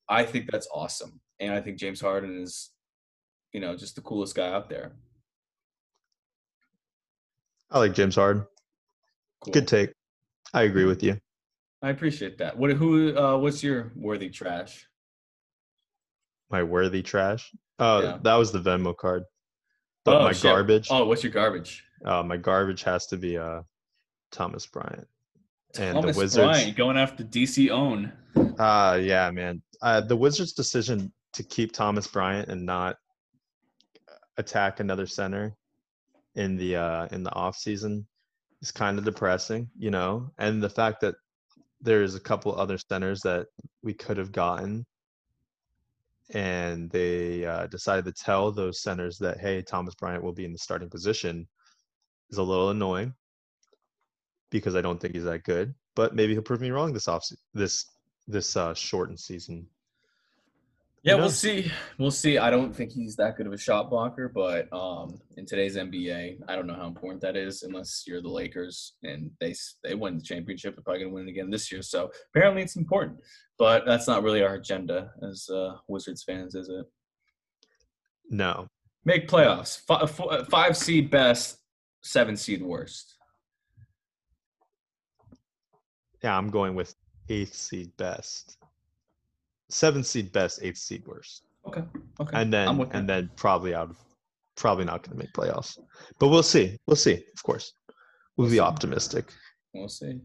I 0.09 0.23
think 0.23 0.49
that's 0.51 0.67
awesome, 0.73 1.21
and 1.39 1.53
I 1.53 1.61
think 1.61 1.77
James 1.77 2.01
Harden 2.01 2.41
is 2.41 2.71
you 3.51 3.59
know, 3.59 3.75
just 3.75 3.95
the 3.95 4.01
coolest 4.01 4.35
guy 4.35 4.47
out 4.47 4.69
there. 4.69 4.91
I 7.71 7.79
like 7.79 7.93
James 7.93 8.15
Harden. 8.15 8.45
Cool. 9.41 9.53
Good 9.53 9.67
take. 9.67 9.91
I 10.53 10.63
agree 10.63 10.85
with 10.85 11.01
you. 11.01 11.19
I 11.81 11.89
appreciate 11.89 12.37
that. 12.39 12.57
What 12.57 12.71
who 12.71 13.15
uh 13.17 13.37
what's 13.37 13.63
your 13.63 13.91
worthy 13.95 14.29
trash? 14.29 14.87
My 16.51 16.61
worthy 16.63 17.01
trash. 17.01 17.51
Oh, 17.79 18.01
Yeah. 18.01 18.17
that 18.23 18.35
was 18.35 18.51
the 18.51 18.59
Venmo 18.59 18.95
card. 18.95 19.23
But 20.05 20.21
Oh, 20.21 20.23
my 20.25 20.31
shit. 20.33 20.43
garbage. 20.43 20.87
Oh, 20.91 21.05
what's 21.05 21.23
your 21.23 21.31
garbage? 21.31 21.83
Uh, 22.03 22.23
my 22.23 22.37
garbage 22.37 22.83
has 22.83 23.05
to 23.07 23.17
be 23.17 23.37
uh, 23.37 23.61
Thomas 24.31 24.65
Bryant. 24.65 25.07
And 25.77 25.95
Thomas 25.95 26.15
the 26.15 26.21
Wizards. 26.21 26.45
Bryant 26.45 26.77
going 26.77 26.97
after 26.97 27.23
DC 27.23 27.69
own. 27.69 28.11
Uh 28.57 28.99
yeah, 29.01 29.29
man. 29.31 29.61
Uh, 29.81 30.01
the 30.01 30.15
Wizards' 30.15 30.53
decision 30.53 31.11
to 31.33 31.43
keep 31.43 31.71
Thomas 31.71 32.07
Bryant 32.07 32.49
and 32.49 32.65
not 32.65 32.97
attack 34.37 34.79
another 34.79 35.05
center 35.05 35.55
in 36.35 36.57
the 36.57 36.75
uh, 36.75 37.07
in 37.11 37.23
the 37.23 37.33
off 37.33 37.55
season 37.55 38.05
is 38.61 38.71
kind 38.71 38.97
of 38.97 39.05
depressing, 39.05 39.69
you 39.77 39.91
know. 39.91 40.31
And 40.37 40.61
the 40.61 40.69
fact 40.69 41.01
that 41.01 41.15
there's 41.81 42.15
a 42.15 42.19
couple 42.19 42.59
other 42.59 42.77
centers 42.77 43.21
that 43.21 43.47
we 43.83 43.93
could 43.93 44.17
have 44.17 44.31
gotten, 44.31 44.85
and 46.33 46.89
they 46.89 47.45
uh, 47.45 47.67
decided 47.67 48.05
to 48.05 48.23
tell 48.23 48.51
those 48.51 48.81
centers 48.81 49.17
that 49.19 49.39
hey, 49.39 49.61
Thomas 49.61 49.95
Bryant 49.95 50.23
will 50.23 50.33
be 50.33 50.45
in 50.45 50.51
the 50.51 50.57
starting 50.57 50.89
position, 50.89 51.47
is 52.29 52.37
a 52.37 52.43
little 52.43 52.69
annoying 52.69 53.13
because 54.49 54.75
I 54.75 54.81
don't 54.81 54.99
think 54.99 55.13
he's 55.13 55.23
that 55.23 55.43
good. 55.43 55.73
But 55.95 56.15
maybe 56.15 56.33
he'll 56.33 56.41
prove 56.41 56.61
me 56.61 56.71
wrong 56.71 56.93
this 56.93 57.07
off 57.07 57.27
this 57.53 57.85
this 58.27 58.55
uh, 58.55 58.73
shortened 58.73 59.19
season. 59.19 59.67
Yeah, 61.01 61.15
we'll 61.15 61.29
see. 61.29 61.71
We'll 61.97 62.11
see. 62.11 62.37
I 62.37 62.49
don't 62.49 62.75
think 62.75 62.91
he's 62.91 63.15
that 63.15 63.37
good 63.37 63.47
of 63.47 63.53
a 63.53 63.57
shot 63.57 63.89
blocker, 63.89 64.27
but 64.27 64.71
um 64.73 65.19
in 65.37 65.45
today's 65.45 65.77
NBA, 65.77 66.39
I 66.47 66.55
don't 66.55 66.67
know 66.67 66.73
how 66.73 66.87
important 66.87 67.21
that 67.21 67.37
is 67.37 67.63
unless 67.63 68.03
you're 68.05 68.21
the 68.21 68.29
Lakers 68.29 68.95
and 69.03 69.31
they 69.39 69.55
they 69.83 69.95
win 69.95 70.17
the 70.17 70.23
championship. 70.23 70.75
They're 70.75 70.83
probably 70.83 71.03
gonna 71.03 71.13
win 71.13 71.27
it 71.27 71.31
again 71.31 71.49
this 71.49 71.71
year. 71.71 71.81
So 71.81 72.11
apparently 72.35 72.61
it's 72.61 72.75
important. 72.75 73.19
But 73.57 73.85
that's 73.85 74.07
not 74.07 74.23
really 74.23 74.43
our 74.43 74.55
agenda 74.55 75.11
as 75.21 75.49
uh, 75.49 75.75
Wizards 75.87 76.23
fans, 76.23 76.55
is 76.55 76.69
it? 76.69 76.85
No, 78.29 78.69
Make 79.05 79.27
playoffs. 79.27 79.81
F- 79.89 80.47
Five 80.49 80.75
seed 80.77 81.09
best, 81.09 81.59
seven 82.03 82.35
seed 82.35 82.61
worst. 82.61 83.15
Yeah, 86.23 86.37
I'm 86.37 86.49
going 86.49 86.75
with 86.75 86.95
eighth 87.29 87.53
seed 87.53 87.91
best, 87.97 88.57
seventh 89.69 90.05
seed 90.05 90.31
best, 90.31 90.59
eighth 90.61 90.77
seed 90.77 91.03
worst, 91.07 91.43
Okay. 91.67 91.83
Okay. 92.19 92.41
and 92.41 92.51
then 92.53 92.81
and 92.91 93.07
then 93.07 93.29
probably 93.35 93.73
out 93.75 93.89
of 93.89 93.97
probably 94.55 94.85
not 94.85 95.03
going 95.03 95.17
to 95.17 95.23
make 95.23 95.33
playoffs. 95.33 95.77
But 96.19 96.27
we'll 96.29 96.43
see. 96.43 96.77
We'll 96.85 96.95
see. 96.97 97.23
Of 97.33 97.43
course, 97.43 97.73
we'll, 97.87 98.45
We'll 98.45 98.49
be 98.49 98.55
see. 98.57 98.59
optimistic. 98.59 99.33
We'll 99.73 99.87
see. 99.89 100.19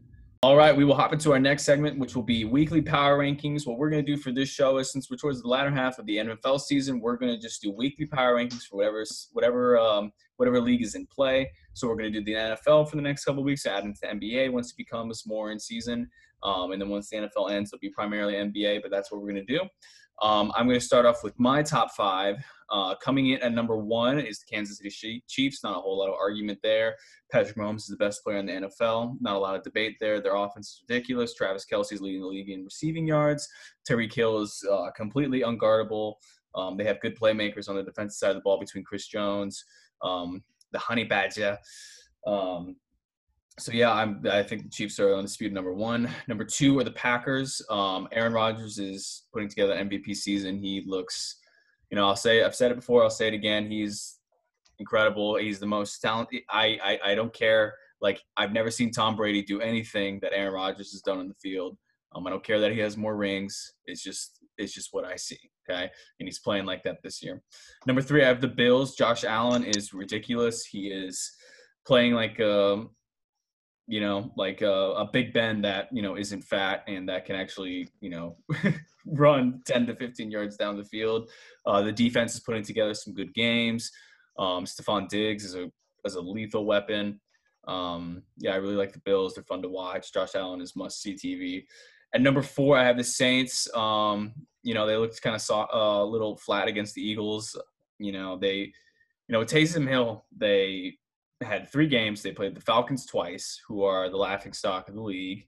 All 0.45 0.55
right, 0.55 0.77
we 0.77 0.85
will 0.85 0.93
hop 0.93 1.11
into 1.11 1.31
our 1.31 1.39
next 1.39 1.63
segment, 1.63 1.97
which 1.97 2.15
will 2.15 2.21
be 2.21 2.45
weekly 2.45 2.79
power 2.79 3.17
rankings. 3.17 3.65
What 3.65 3.79
we're 3.79 3.89
going 3.89 4.05
to 4.05 4.15
do 4.15 4.15
for 4.15 4.31
this 4.31 4.47
show 4.47 4.77
is, 4.77 4.91
since 4.91 5.09
we're 5.09 5.17
towards 5.17 5.41
the 5.41 5.47
latter 5.47 5.71
half 5.71 5.97
of 5.97 6.05
the 6.05 6.17
NFL 6.17 6.61
season, 6.61 6.99
we're 6.99 7.17
going 7.17 7.33
to 7.33 7.41
just 7.41 7.63
do 7.63 7.71
weekly 7.71 8.05
power 8.05 8.35
rankings 8.35 8.61
for 8.61 8.75
whatever 8.75 9.03
whatever 9.33 9.79
um, 9.79 10.11
whatever 10.37 10.61
league 10.61 10.83
is 10.83 10.93
in 10.93 11.07
play. 11.07 11.51
So 11.73 11.87
we're 11.87 11.95
going 11.95 12.13
to 12.13 12.19
do 12.19 12.23
the 12.23 12.33
NFL 12.33 12.87
for 12.87 12.95
the 12.95 13.01
next 13.01 13.25
couple 13.25 13.43
weeks, 13.43 13.65
add 13.65 13.85
into 13.85 13.99
the 13.99 14.07
NBA 14.09 14.51
once 14.51 14.69
it 14.69 14.77
becomes 14.77 15.25
more 15.25 15.51
in 15.51 15.59
season. 15.59 16.07
Um, 16.43 16.73
and 16.73 16.79
then 16.79 16.89
once 16.89 17.09
the 17.09 17.17
NFL 17.17 17.49
ends, 17.49 17.73
it'll 17.73 17.79
be 17.79 17.89
primarily 17.89 18.35
NBA, 18.35 18.83
but 18.83 18.91
that's 18.91 19.11
what 19.11 19.21
we're 19.21 19.31
going 19.31 19.47
to 19.47 19.51
do. 19.51 19.61
Um, 20.21 20.51
I'm 20.55 20.67
going 20.67 20.79
to 20.79 20.85
start 20.85 21.05
off 21.05 21.23
with 21.23 21.37
my 21.39 21.61
top 21.61 21.91
five. 21.91 22.37
Uh, 22.71 22.95
coming 22.95 23.29
in 23.29 23.41
at 23.41 23.51
number 23.51 23.77
one 23.77 24.19
is 24.19 24.39
the 24.39 24.45
Kansas 24.45 24.77
City 24.77 25.23
Chiefs. 25.27 25.63
Not 25.63 25.77
a 25.77 25.81
whole 25.81 25.99
lot 25.99 26.09
of 26.09 26.15
argument 26.15 26.59
there. 26.63 26.95
Patrick 27.31 27.57
Mahomes 27.57 27.81
is 27.81 27.87
the 27.87 27.97
best 27.97 28.23
player 28.23 28.37
in 28.37 28.45
the 28.45 28.53
NFL. 28.53 29.17
Not 29.19 29.35
a 29.35 29.39
lot 29.39 29.55
of 29.55 29.63
debate 29.63 29.97
there. 29.99 30.21
Their 30.21 30.35
offense 30.35 30.69
is 30.69 30.83
ridiculous. 30.87 31.35
Travis 31.35 31.65
Kelce 31.71 31.93
is 31.93 32.01
leading 32.01 32.21
the 32.21 32.27
league 32.27 32.49
in 32.49 32.63
receiving 32.63 33.05
yards. 33.07 33.47
Tyreek 33.87 34.13
Hill 34.13 34.41
is 34.41 34.65
uh, 34.71 34.89
completely 34.95 35.41
unguardable. 35.41 36.15
Um, 36.55 36.77
they 36.77 36.85
have 36.85 37.01
good 37.01 37.19
playmakers 37.19 37.69
on 37.69 37.75
the 37.75 37.83
defensive 37.83 38.17
side 38.17 38.29
of 38.29 38.37
the 38.37 38.41
ball 38.41 38.59
between 38.59 38.83
Chris 38.83 39.07
Jones, 39.07 39.63
um, 40.01 40.43
the 40.71 40.79
Honey 40.79 41.03
Badger. 41.03 41.57
Um, 42.25 42.77
so 43.57 43.71
yeah, 43.71 43.91
I'm, 43.91 44.21
I 44.29 44.43
think 44.43 44.63
the 44.63 44.69
Chiefs 44.69 44.99
are 44.99 45.15
undisputed 45.15 45.53
number 45.53 45.73
one. 45.73 46.09
Number 46.27 46.43
two 46.43 46.77
are 46.79 46.83
the 46.83 46.91
Packers. 46.91 47.61
Um, 47.69 48.07
Aaron 48.11 48.33
Rodgers 48.33 48.79
is 48.79 49.23
putting 49.33 49.47
together 49.47 49.73
an 49.73 49.89
MVP 49.89 50.15
season. 50.15 50.57
He 50.57 50.83
looks, 50.85 51.37
you 51.89 51.95
know, 51.95 52.05
I'll 52.05 52.17
say 52.17 52.43
I've 52.43 52.55
said 52.55 52.71
it 52.71 52.75
before. 52.75 53.03
I'll 53.03 53.09
say 53.09 53.27
it 53.29 53.33
again. 53.33 53.71
He's 53.71 54.19
incredible. 54.79 55.37
He's 55.37 55.59
the 55.59 55.67
most 55.67 55.99
talented. 55.99 56.41
I, 56.49 56.77
I 56.83 57.11
I 57.11 57.15
don't 57.15 57.33
care. 57.33 57.73
Like 58.01 58.21
I've 58.35 58.51
never 58.51 58.69
seen 58.69 58.91
Tom 58.91 59.15
Brady 59.15 59.41
do 59.41 59.61
anything 59.61 60.19
that 60.21 60.33
Aaron 60.33 60.53
Rodgers 60.53 60.91
has 60.91 61.01
done 61.01 61.19
on 61.19 61.29
the 61.29 61.35
field. 61.35 61.77
Um, 62.13 62.27
I 62.27 62.29
don't 62.29 62.43
care 62.43 62.59
that 62.59 62.73
he 62.73 62.79
has 62.79 62.97
more 62.97 63.15
rings. 63.15 63.73
It's 63.85 64.03
just 64.03 64.39
it's 64.57 64.73
just 64.73 64.89
what 64.91 65.05
I 65.05 65.15
see. 65.15 65.39
Okay, 65.69 65.89
and 66.19 66.27
he's 66.27 66.39
playing 66.39 66.65
like 66.65 66.83
that 66.83 66.97
this 67.03 67.23
year. 67.23 67.41
Number 67.87 68.01
three, 68.01 68.23
I 68.23 68.27
have 68.27 68.41
the 68.41 68.47
Bills. 68.47 68.95
Josh 68.95 69.23
Allen 69.23 69.63
is 69.63 69.93
ridiculous. 69.93 70.65
He 70.65 70.87
is 70.87 71.31
playing 71.87 72.13
like 72.13 72.39
um, 72.39 72.91
you 73.87 74.01
know, 74.01 74.31
like 74.35 74.61
a, 74.61 74.71
a, 74.71 75.09
Big 75.11 75.33
Ben 75.33 75.61
that 75.61 75.89
you 75.91 76.01
know 76.01 76.17
isn't 76.17 76.41
fat 76.43 76.83
and 76.87 77.07
that 77.07 77.25
can 77.25 77.35
actually 77.35 77.89
you 78.01 78.09
know 78.09 78.35
run 79.05 79.61
10 79.65 79.87
to 79.87 79.95
15 79.95 80.31
yards 80.31 80.57
down 80.57 80.77
the 80.77 80.83
field. 80.83 81.29
Uh, 81.65 81.81
the 81.81 81.91
defense 81.91 82.33
is 82.33 82.39
putting 82.39 82.63
together 82.63 82.93
some 82.93 83.13
good 83.13 83.33
games. 83.33 83.91
Um, 84.39 84.65
Stefon 84.65 85.07
Diggs 85.07 85.45
is 85.45 85.55
a 85.55 85.69
as 86.05 86.15
a 86.15 86.21
lethal 86.21 86.65
weapon. 86.65 87.19
Um, 87.67 88.23
yeah, 88.37 88.53
I 88.53 88.57
really 88.57 88.75
like 88.75 88.93
the 88.93 88.99
Bills. 88.99 89.35
They're 89.35 89.43
fun 89.43 89.61
to 89.61 89.69
watch. 89.69 90.13
Josh 90.13 90.35
Allen 90.35 90.61
is 90.61 90.75
must 90.75 91.01
see 91.01 91.13
TV. 91.13 91.65
At 92.13 92.21
number 92.21 92.41
four, 92.41 92.77
I 92.77 92.83
have 92.83 92.97
the 92.97 93.03
Saints. 93.03 93.67
Um, 93.75 94.33
you 94.63 94.73
know, 94.73 94.87
they 94.87 94.95
looked 94.95 95.21
kind 95.21 95.35
of 95.35 95.41
saw, 95.41 95.67
uh, 95.73 96.03
a 96.03 96.05
little 96.05 96.37
flat 96.37 96.67
against 96.67 96.95
the 96.95 97.01
Eagles. 97.01 97.59
You 97.99 98.11
know, 98.11 98.37
they, 98.37 98.55
you 98.57 99.29
know, 99.29 99.43
Taysom 99.43 99.87
Hill, 99.87 100.25
they 100.35 100.97
had 101.45 101.71
three 101.71 101.87
games. 101.87 102.21
They 102.21 102.31
played 102.31 102.55
the 102.55 102.61
Falcons 102.61 103.05
twice, 103.05 103.59
who 103.67 103.83
are 103.83 104.09
the 104.09 104.17
laughing 104.17 104.53
stock 104.53 104.89
of 104.89 104.95
the 104.95 105.01
league, 105.01 105.47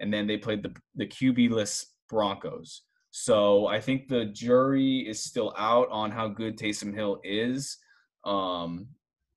and 0.00 0.12
then 0.12 0.26
they 0.26 0.36
played 0.36 0.62
the 0.62 0.74
the 0.94 1.06
QB-less 1.06 1.86
Broncos. 2.08 2.82
So 3.10 3.66
I 3.66 3.80
think 3.80 4.08
the 4.08 4.26
jury 4.26 4.98
is 5.08 5.22
still 5.22 5.54
out 5.56 5.88
on 5.90 6.10
how 6.10 6.28
good 6.28 6.58
Taysom 6.58 6.94
Hill 6.94 7.20
is. 7.24 7.78
Um, 8.24 8.88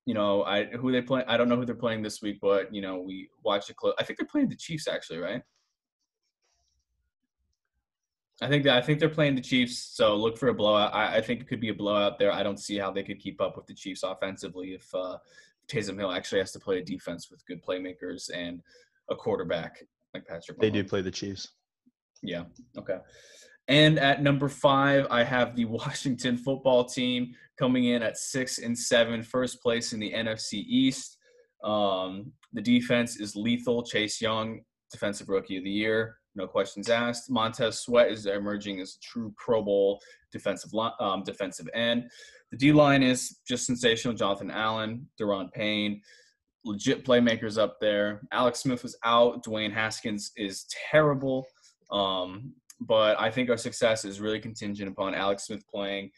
you 0.05 0.13
know, 0.13 0.43
I 0.43 0.65
who 0.65 0.91
they 0.91 1.01
play. 1.01 1.23
I 1.27 1.37
don't 1.37 1.49
know 1.49 1.55
who 1.55 1.65
they're 1.65 1.75
playing 1.75 2.01
this 2.01 2.21
week, 2.21 2.39
but 2.41 2.73
you 2.73 2.81
know, 2.81 2.99
we 2.99 3.29
watched 3.43 3.69
it 3.69 3.75
close. 3.75 3.93
I 3.99 4.03
think 4.03 4.19
they're 4.19 4.27
playing 4.27 4.49
the 4.49 4.55
Chiefs 4.55 4.87
actually, 4.87 5.19
right? 5.19 5.41
I 8.41 8.47
think 8.47 8.63
that 8.63 8.75
I 8.75 8.81
think 8.81 8.99
they're 8.99 9.09
playing 9.09 9.35
the 9.35 9.41
Chiefs, 9.41 9.77
so 9.77 10.15
look 10.15 10.37
for 10.37 10.47
a 10.47 10.53
blowout. 10.53 10.93
I, 10.93 11.17
I, 11.17 11.21
think 11.21 11.41
it 11.41 11.47
could 11.47 11.59
be 11.59 11.69
a 11.69 11.73
blowout 11.73 12.17
there. 12.17 12.31
I 12.31 12.41
don't 12.41 12.59
see 12.59 12.75
how 12.75 12.91
they 12.91 13.03
could 13.03 13.19
keep 13.19 13.39
up 13.39 13.55
with 13.55 13.67
the 13.67 13.73
Chiefs 13.75 14.01
offensively 14.01 14.73
if 14.73 14.93
uh, 14.95 15.17
Taysom 15.67 15.97
Hill 15.97 16.11
actually 16.11 16.39
has 16.39 16.51
to 16.53 16.59
play 16.59 16.79
a 16.79 16.83
defense 16.83 17.29
with 17.29 17.45
good 17.45 17.63
playmakers 17.63 18.29
and 18.33 18.61
a 19.09 19.15
quarterback 19.15 19.83
like 20.13 20.25
Patrick. 20.25 20.57
Mahomes. 20.57 20.61
They 20.61 20.69
do 20.69 20.83
play 20.83 21.01
the 21.01 21.11
Chiefs. 21.11 21.49
Yeah. 22.21 22.43
Okay. 22.77 22.97
And 23.67 23.99
at 23.99 24.21
number 24.21 24.49
five, 24.49 25.07
I 25.09 25.23
have 25.23 25.55
the 25.55 25.65
Washington 25.79 26.37
football 26.37 26.85
team 26.85 27.33
coming 27.57 27.85
in 27.85 28.03
at 28.03 28.17
six 28.17 28.59
and 28.59 28.77
seven, 28.77 29.23
first 29.23 29.61
place 29.61 29.93
in 29.93 29.99
the 29.99 30.11
NFC 30.11 30.53
East. 30.53 31.17
Um, 31.63 32.31
the 32.53 32.61
defense 32.61 33.19
is 33.19 33.35
lethal. 33.35 33.83
Chase 33.83 34.19
Young, 34.19 34.61
defensive 34.91 35.29
rookie 35.29 35.57
of 35.57 35.63
the 35.63 35.69
year, 35.69 36.17
no 36.35 36.47
questions 36.47 36.89
asked. 36.89 37.29
Montez 37.29 37.79
Sweat 37.79 38.09
is 38.09 38.25
emerging 38.25 38.79
as 38.79 38.95
a 38.95 38.99
true 38.99 39.33
Pro 39.37 39.61
Bowl 39.61 40.01
defensive 40.31 40.71
um, 40.99 41.23
defensive 41.23 41.67
end. 41.73 42.09
The 42.51 42.57
D 42.57 42.71
line 42.73 43.03
is 43.03 43.39
just 43.47 43.65
sensational. 43.65 44.13
Jonathan 44.13 44.51
Allen, 44.51 45.07
Daron 45.19 45.51
Payne, 45.51 46.01
legit 46.65 47.05
playmakers 47.05 47.57
up 47.57 47.79
there. 47.79 48.21
Alex 48.31 48.59
Smith 48.59 48.83
was 48.83 48.97
out. 49.03 49.43
Dwayne 49.43 49.73
Haskins 49.73 50.31
is 50.35 50.65
terrible. 50.89 51.45
Um, 51.91 52.53
but 52.81 53.19
I 53.19 53.29
think 53.29 53.49
our 53.49 53.57
success 53.57 54.05
is 54.05 54.19
really 54.19 54.39
contingent 54.39 54.89
upon 54.89 55.13
Alex 55.13 55.45
Smith 55.45 55.63
playing, 55.67 56.11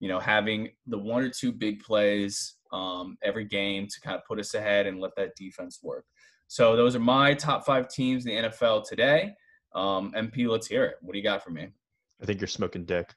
you 0.00 0.08
know, 0.08 0.18
having 0.18 0.68
the 0.86 0.98
one 0.98 1.22
or 1.22 1.30
two 1.30 1.52
big 1.52 1.80
plays 1.80 2.56
um, 2.72 3.16
every 3.22 3.44
game 3.44 3.86
to 3.86 4.00
kind 4.00 4.16
of 4.16 4.24
put 4.26 4.38
us 4.38 4.54
ahead 4.54 4.86
and 4.86 5.00
let 5.00 5.12
that 5.16 5.36
defense 5.36 5.78
work. 5.82 6.04
So 6.48 6.76
those 6.76 6.96
are 6.96 7.00
my 7.00 7.34
top 7.34 7.64
five 7.64 7.88
teams 7.88 8.26
in 8.26 8.34
the 8.34 8.48
NFL 8.48 8.88
today. 8.88 9.34
Um, 9.74 10.12
MP, 10.16 10.48
let's 10.48 10.66
hear 10.66 10.84
it. 10.84 10.96
What 11.02 11.12
do 11.12 11.18
you 11.18 11.24
got 11.24 11.44
for 11.44 11.50
me? 11.50 11.68
I 12.20 12.26
think 12.26 12.40
you're 12.40 12.48
smoking 12.48 12.84
dick. 12.84 13.14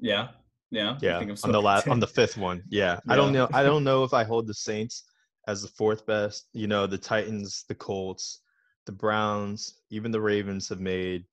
Yeah. 0.00 0.28
Yeah. 0.72 0.96
Yeah. 1.02 1.18
On 1.44 1.52
the 1.52 1.60
last, 1.60 1.86
on 1.86 2.00
the 2.00 2.06
fifth 2.06 2.36
one. 2.36 2.62
Yeah. 2.68 2.98
yeah. 3.06 3.12
I 3.12 3.16
don't 3.16 3.32
know. 3.32 3.48
I 3.52 3.62
don't 3.62 3.84
know 3.90 4.02
if 4.02 4.14
I 4.14 4.24
hold 4.24 4.46
the 4.46 4.54
Saints 4.54 5.04
as 5.46 5.62
the 5.62 5.68
fourth 5.68 6.06
best. 6.06 6.48
You 6.54 6.66
know, 6.66 6.86
the 6.86 6.98
Titans, 6.98 7.64
the 7.68 7.74
Colts, 7.74 8.40
the 8.86 8.92
Browns, 8.92 9.82
even 9.90 10.10
the 10.10 10.20
Ravens 10.20 10.68
have 10.70 10.80
made 10.80 11.24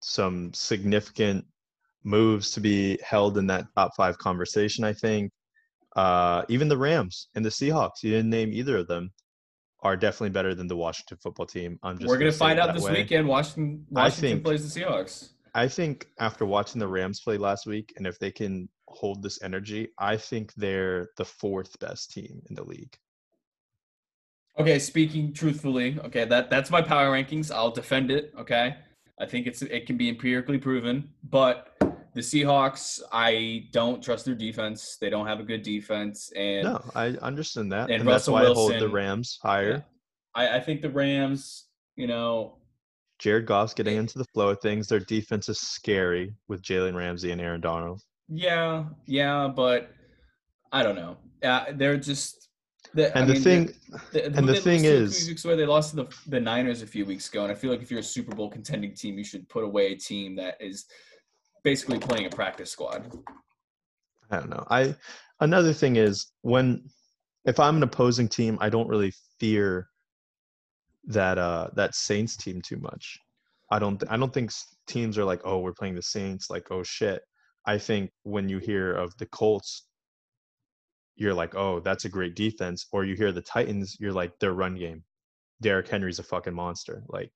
some 0.00 0.52
significant 0.54 1.44
moves 2.04 2.50
to 2.52 2.60
be 2.60 2.98
held 3.04 3.38
in 3.38 3.46
that 3.48 3.66
top 3.76 3.92
five 3.96 4.18
conversation. 4.18 4.82
I 4.82 4.94
think. 4.94 5.30
Uh, 5.94 6.42
even 6.48 6.66
the 6.66 6.76
Rams 6.76 7.28
and 7.36 7.44
the 7.44 7.50
Seahawks. 7.50 8.02
You 8.02 8.10
didn't 8.10 8.30
name 8.30 8.52
either 8.52 8.78
of 8.78 8.88
them 8.88 9.12
are 9.84 9.96
definitely 9.96 10.30
better 10.30 10.52
than 10.52 10.66
the 10.66 10.76
Washington 10.76 11.18
football 11.22 11.46
team. 11.46 11.78
I'm 11.84 11.98
just 11.98 12.08
We're 12.08 12.16
gonna, 12.16 12.30
gonna 12.30 12.38
find 12.38 12.58
out 12.58 12.74
this 12.74 12.82
way. 12.82 12.94
weekend. 12.94 13.28
Washington 13.28 13.86
Washington 13.90 14.30
think, 14.30 14.44
plays 14.44 14.74
the 14.74 14.80
Seahawks. 14.80 15.33
I 15.54 15.68
think 15.68 16.08
after 16.18 16.44
watching 16.44 16.80
the 16.80 16.88
Rams 16.88 17.20
play 17.20 17.38
last 17.38 17.66
week, 17.66 17.92
and 17.96 18.06
if 18.06 18.18
they 18.18 18.32
can 18.32 18.68
hold 18.88 19.22
this 19.22 19.40
energy, 19.42 19.88
I 19.98 20.16
think 20.16 20.52
they're 20.54 21.10
the 21.16 21.24
fourth 21.24 21.78
best 21.78 22.10
team 22.10 22.42
in 22.48 22.56
the 22.56 22.64
league. 22.64 22.96
Okay, 24.58 24.78
speaking 24.78 25.32
truthfully, 25.32 25.98
okay, 26.04 26.24
that 26.24 26.50
that's 26.50 26.70
my 26.70 26.82
power 26.82 27.10
rankings. 27.10 27.52
I'll 27.52 27.70
defend 27.70 28.10
it. 28.10 28.32
Okay, 28.38 28.76
I 29.20 29.26
think 29.26 29.46
it's 29.46 29.62
it 29.62 29.86
can 29.86 29.96
be 29.96 30.08
empirically 30.08 30.58
proven, 30.58 31.10
but 31.30 31.76
the 32.14 32.20
Seahawks, 32.20 33.00
I 33.12 33.68
don't 33.72 34.02
trust 34.02 34.24
their 34.24 34.36
defense. 34.36 34.96
They 35.00 35.10
don't 35.10 35.26
have 35.26 35.40
a 35.40 35.42
good 35.42 35.62
defense, 35.62 36.32
and 36.36 36.64
no, 36.64 36.84
I 36.94 37.08
understand 37.22 37.72
that, 37.72 37.90
and, 37.90 38.00
and 38.00 38.08
that's 38.08 38.28
why 38.28 38.42
Wilson, 38.42 38.76
I 38.76 38.78
hold 38.78 38.90
the 38.90 38.94
Rams 38.94 39.38
higher. 39.42 39.70
Yeah, 39.70 39.80
I, 40.34 40.56
I 40.56 40.60
think 40.60 40.82
the 40.82 40.90
Rams, 40.90 41.66
you 41.96 42.06
know, 42.06 42.58
Jared 43.18 43.46
Goff's 43.46 43.74
getting 43.74 43.96
into 43.96 44.18
the 44.18 44.24
flow 44.24 44.48
of 44.48 44.60
things. 44.60 44.88
Their 44.88 45.00
defense 45.00 45.48
is 45.48 45.60
scary 45.60 46.34
with 46.48 46.62
Jalen 46.62 46.94
Ramsey 46.94 47.30
and 47.30 47.40
Aaron 47.40 47.60
Donald. 47.60 48.02
Yeah, 48.28 48.84
yeah, 49.06 49.48
but 49.48 49.90
I 50.72 50.82
don't 50.82 50.96
know. 50.96 51.16
Uh, 51.42 51.66
they're 51.74 51.96
just. 51.96 52.48
The, 52.92 53.16
and 53.16 53.28
the 53.28 53.34
mean, 53.34 53.42
thing, 53.42 53.74
the, 54.12 54.26
and 54.26 54.48
the 54.48 54.54
thing 54.54 54.84
is, 54.84 55.44
away, 55.44 55.56
they 55.56 55.66
lost 55.66 55.90
to 55.90 55.96
the 55.96 56.16
the 56.28 56.38
Niners 56.38 56.82
a 56.82 56.86
few 56.86 57.04
weeks 57.04 57.28
ago, 57.28 57.42
and 57.42 57.50
I 57.50 57.54
feel 57.54 57.70
like 57.70 57.82
if 57.82 57.90
you're 57.90 58.00
a 58.00 58.04
Super 58.04 58.36
Bowl 58.36 58.48
contending 58.48 58.94
team, 58.94 59.18
you 59.18 59.24
should 59.24 59.48
put 59.48 59.64
away 59.64 59.92
a 59.92 59.96
team 59.96 60.36
that 60.36 60.56
is 60.60 60.84
basically 61.64 61.98
playing 61.98 62.26
a 62.26 62.30
practice 62.30 62.70
squad. 62.70 63.12
I 64.30 64.38
don't 64.38 64.50
know. 64.50 64.64
I 64.70 64.94
another 65.40 65.72
thing 65.72 65.96
is 65.96 66.30
when 66.42 66.84
if 67.44 67.58
I'm 67.58 67.76
an 67.76 67.82
opposing 67.82 68.28
team, 68.28 68.58
I 68.60 68.68
don't 68.68 68.88
really 68.88 69.12
fear 69.40 69.88
that 71.06 71.38
uh 71.38 71.68
that 71.74 71.94
Saints 71.94 72.36
team 72.36 72.60
too 72.62 72.78
much. 72.78 73.18
I 73.70 73.78
don't 73.78 74.02
I 74.10 74.16
don't 74.16 74.32
think 74.32 74.50
teams 74.86 75.18
are 75.18 75.24
like, 75.24 75.40
"Oh, 75.44 75.58
we're 75.58 75.72
playing 75.74 75.94
the 75.96 76.02
Saints," 76.02 76.50
like, 76.50 76.70
"Oh 76.70 76.82
shit." 76.82 77.22
I 77.66 77.78
think 77.78 78.10
when 78.24 78.48
you 78.48 78.58
hear 78.58 78.92
of 78.94 79.16
the 79.18 79.26
Colts, 79.26 79.88
you're 81.16 81.34
like, 81.34 81.54
"Oh, 81.54 81.80
that's 81.80 82.04
a 82.04 82.08
great 82.08 82.36
defense." 82.36 82.86
Or 82.92 83.04
you 83.04 83.14
hear 83.16 83.32
the 83.32 83.42
Titans, 83.42 83.96
you're 84.00 84.12
like, 84.12 84.38
"Their 84.38 84.52
run 84.52 84.76
game. 84.76 85.04
Derrick 85.60 85.88
Henry's 85.88 86.18
a 86.18 86.22
fucking 86.22 86.54
monster." 86.54 87.02
Like 87.08 87.32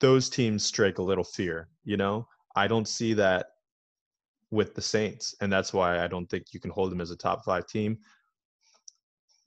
those 0.00 0.28
teams 0.28 0.64
strike 0.64 0.98
a 0.98 1.02
little 1.02 1.24
fear, 1.24 1.68
you 1.84 1.96
know? 1.96 2.28
I 2.54 2.66
don't 2.68 2.88
see 2.88 3.14
that 3.14 3.46
with 4.50 4.74
the 4.74 4.82
Saints, 4.82 5.34
and 5.40 5.52
that's 5.52 5.72
why 5.72 6.02
I 6.02 6.06
don't 6.06 6.26
think 6.26 6.46
you 6.52 6.60
can 6.60 6.70
hold 6.70 6.92
them 6.92 7.00
as 7.00 7.10
a 7.10 7.16
top 7.16 7.44
5 7.44 7.66
team. 7.66 7.98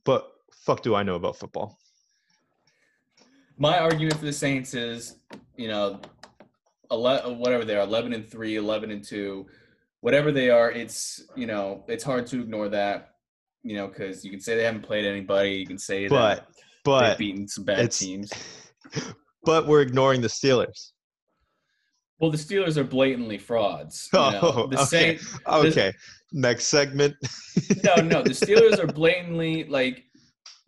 But 0.03 0.31
fuck 0.51 0.81
do 0.81 0.95
I 0.95 1.03
know 1.03 1.15
about 1.15 1.37
football? 1.37 1.77
My 3.59 3.77
argument 3.77 4.17
for 4.17 4.25
the 4.25 4.33
Saints 4.33 4.73
is, 4.73 5.17
you 5.57 5.67
know, 5.67 5.99
11, 6.91 7.37
whatever 7.37 7.65
they 7.65 7.75
are, 7.75 7.83
11 7.83 8.13
and 8.13 8.27
3, 8.27 8.55
11 8.55 8.89
and 8.89 9.03
2, 9.03 9.45
whatever 9.99 10.31
they 10.31 10.49
are, 10.49 10.71
it's, 10.71 11.27
you 11.35 11.45
know, 11.45 11.83
it's 11.87 12.03
hard 12.03 12.25
to 12.27 12.41
ignore 12.41 12.69
that, 12.69 13.15
you 13.63 13.75
know, 13.75 13.87
because 13.87 14.23
you 14.23 14.31
can 14.31 14.39
say 14.39 14.55
they 14.55 14.63
haven't 14.63 14.81
played 14.83 15.05
anybody. 15.05 15.51
You 15.51 15.67
can 15.67 15.77
say 15.77 16.07
but, 16.07 16.35
that 16.35 16.47
but 16.85 17.09
they've 17.09 17.17
beaten 17.17 17.47
some 17.49 17.65
bad 17.65 17.91
teams. 17.91 18.31
but 19.43 19.67
we're 19.67 19.81
ignoring 19.81 20.21
the 20.21 20.29
Steelers. 20.29 20.91
Well, 22.19 22.31
the 22.31 22.37
Steelers 22.37 22.77
are 22.77 22.83
blatantly 22.85 23.37
frauds. 23.37 24.09
You 24.13 24.19
know? 24.19 24.39
Oh, 24.41 24.67
the 24.67 24.81
okay. 24.81 25.17
Saint, 25.17 25.21
Okay, 25.47 25.93
next 26.31 26.67
segment. 26.67 27.15
no, 27.83 27.95
no, 27.95 28.23
the 28.23 28.29
Steelers 28.29 28.79
are 28.79 28.87
blatantly 28.87 29.65
like 29.65 30.05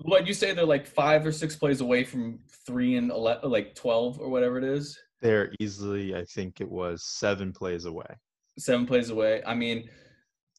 what 0.03 0.27
you 0.27 0.33
say. 0.33 0.53
They're 0.53 0.65
like 0.65 0.85
five 0.85 1.25
or 1.25 1.31
six 1.31 1.55
plays 1.55 1.81
away 1.81 2.03
from 2.03 2.39
three 2.65 2.95
and 2.95 3.11
11, 3.11 3.49
like 3.49 3.75
twelve 3.75 4.19
or 4.19 4.29
whatever 4.29 4.57
it 4.57 4.63
is. 4.63 4.97
They're 5.21 5.51
easily, 5.59 6.15
I 6.15 6.25
think 6.25 6.61
it 6.61 6.69
was 6.69 7.03
seven 7.03 7.53
plays 7.53 7.85
away. 7.85 8.07
seven 8.57 8.87
plays 8.87 9.11
away. 9.11 9.43
I 9.45 9.53
mean, 9.53 9.89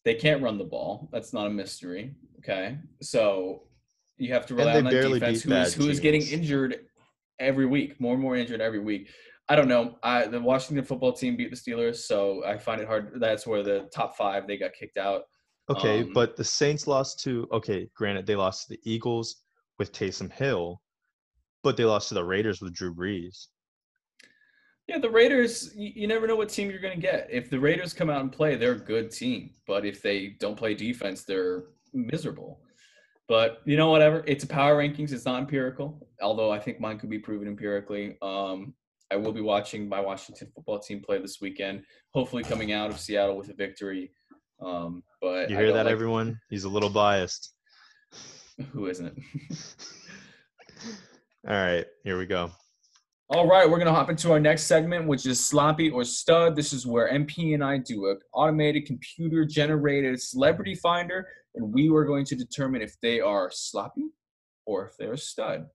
they 0.05 0.15
can't 0.15 0.43
run 0.43 0.59
the 0.59 0.65
ball. 0.65 1.09
That's 1.13 1.33
not 1.33 1.47
a 1.47 1.51
mystery. 1.51 2.15
Okay, 2.39 2.79
so 3.01 3.63
you 4.19 4.33
have 4.33 4.47
to 4.47 4.55
rely 4.55 4.77
on 4.77 4.85
that 4.85 4.91
defense, 4.91 5.43
who 5.43 5.53
is, 5.53 5.75
who 5.75 5.89
is 5.89 6.01
getting 6.01 6.23
injured 6.23 6.81
every 7.39 7.67
week, 7.67 8.01
more 8.01 8.15
and 8.15 8.23
more 8.23 8.37
injured 8.37 8.61
every 8.61 8.81
week. 8.81 9.09
I 9.49 9.57
don't 9.57 9.69
know. 9.69 9.97
I, 10.03 10.27
the 10.27 10.41
Washington 10.41 10.85
football 10.85 11.13
team 11.13 11.37
beat 11.37 11.51
the 11.51 11.57
Steelers, 11.57 11.97
so 11.97 12.45
I 12.45 12.57
find 12.57 12.81
it 12.81 12.87
hard. 12.87 13.21
That's 13.21 13.47
where 13.47 13.63
the 13.63 13.89
top 13.93 14.17
five 14.17 14.47
they 14.47 14.57
got 14.57 14.73
kicked 14.73 14.97
out. 14.97 15.23
Okay, 15.71 16.03
Um, 16.03 16.13
but 16.13 16.37
the 16.37 16.45
Saints 16.45 16.87
lost 16.87 17.21
to 17.21 17.49
okay, 17.53 17.89
granted 17.95 18.27
they 18.27 18.37
lost 18.37 18.67
to 18.67 18.75
the 18.75 18.81
Eagles 18.85 19.43
with 19.79 19.93
Taysom 19.93 20.31
Hill, 20.31 20.81
but 21.63 21.77
they 21.77 21.85
lost 21.85 22.09
to 22.09 22.15
the 22.15 22.25
Raiders 22.25 22.61
with 22.61 22.75
Drew 22.75 22.95
Brees. 22.95 23.47
Yeah, 24.89 24.99
the 24.99 25.11
Raiders. 25.11 25.75
You, 25.77 25.93
you 25.95 26.07
never 26.09 26.27
know 26.27 26.37
what 26.37 26.49
team 26.49 26.69
you're 26.69 26.81
going 26.81 26.95
to 26.95 27.01
get. 27.01 27.29
If 27.31 27.49
the 27.49 27.61
Raiders 27.61 27.95
come 27.95 28.11
out 28.11 28.21
and 28.21 28.33
play, 28.33 28.57
they're 28.57 28.73
a 28.73 28.79
good 28.79 29.11
team. 29.11 29.51
But 29.67 29.85
if 29.85 30.03
they 30.03 30.37
don't 30.41 30.57
play 30.57 30.75
defense, 30.75 31.25
they're 31.25 31.65
miserable. 31.95 32.61
But 33.29 33.61
you 33.65 33.77
know, 33.77 33.91
whatever. 33.91 34.25
It's 34.27 34.45
a 34.45 34.49
power 34.49 34.77
rankings. 34.77 35.13
It's 35.13 35.25
not 35.25 35.39
empirical. 35.39 36.09
Although 36.21 36.51
I 36.51 36.59
think 36.59 36.81
mine 36.81 36.99
could 36.99 37.11
be 37.11 37.21
proven 37.21 37.47
empirically. 37.47 38.17
Um, 38.21 38.75
I 39.11 39.17
will 39.17 39.33
be 39.33 39.41
watching 39.41 39.89
my 39.89 40.01
Washington 40.01 40.51
football 40.55 40.81
team 40.81 41.01
play 41.01 41.21
this 41.21 41.41
weekend. 41.41 41.85
Hopefully, 42.13 42.43
coming 42.43 42.73
out 42.73 42.91
of 42.91 42.99
Seattle 42.99 43.37
with 43.37 43.51
a 43.51 43.55
victory. 43.55 44.11
Um, 44.65 45.03
but 45.21 45.51
You 45.51 45.57
hear 45.57 45.73
that, 45.73 45.87
like- 45.87 45.93
everyone? 45.93 46.39
He's 46.51 46.65
a 46.65 46.69
little 46.69 46.91
biased. 46.91 47.53
Who 48.73 48.87
isn't? 48.87 49.19
All 51.49 51.55
right, 51.57 51.87
here 52.05 52.19
we 52.19 52.27
go. 52.27 52.51
All 53.29 53.49
right, 53.49 53.69
we're 53.69 53.79
gonna 53.79 53.95
hop 53.95 54.11
into 54.11 54.31
our 54.31 54.39
next 54.39 54.65
segment, 54.65 55.07
which 55.09 55.27
is 55.27 55.45
sloppy 55.45 55.91
or 55.91 56.05
stud. 56.05 56.55
This 56.55 56.73
is 56.73 56.87
where 56.87 57.11
MP 57.11 57.55
and 57.55 57.65
I 57.65 57.79
do 57.79 58.07
an 58.11 58.19
automated 58.35 58.85
computer 58.87 59.45
generated 59.47 60.21
celebrity 60.21 60.75
finder, 60.75 61.27
and 61.55 61.73
we 61.73 61.89
are 61.91 62.05
going 62.05 62.27
to 62.27 62.37
determine 62.37 62.83
if 62.83 62.95
they 63.01 63.21
are 63.21 63.51
sloppy 63.51 64.11
or 64.67 64.87
if 64.87 64.93
they're 64.99 65.15
a 65.15 65.19
stud. 65.19 65.67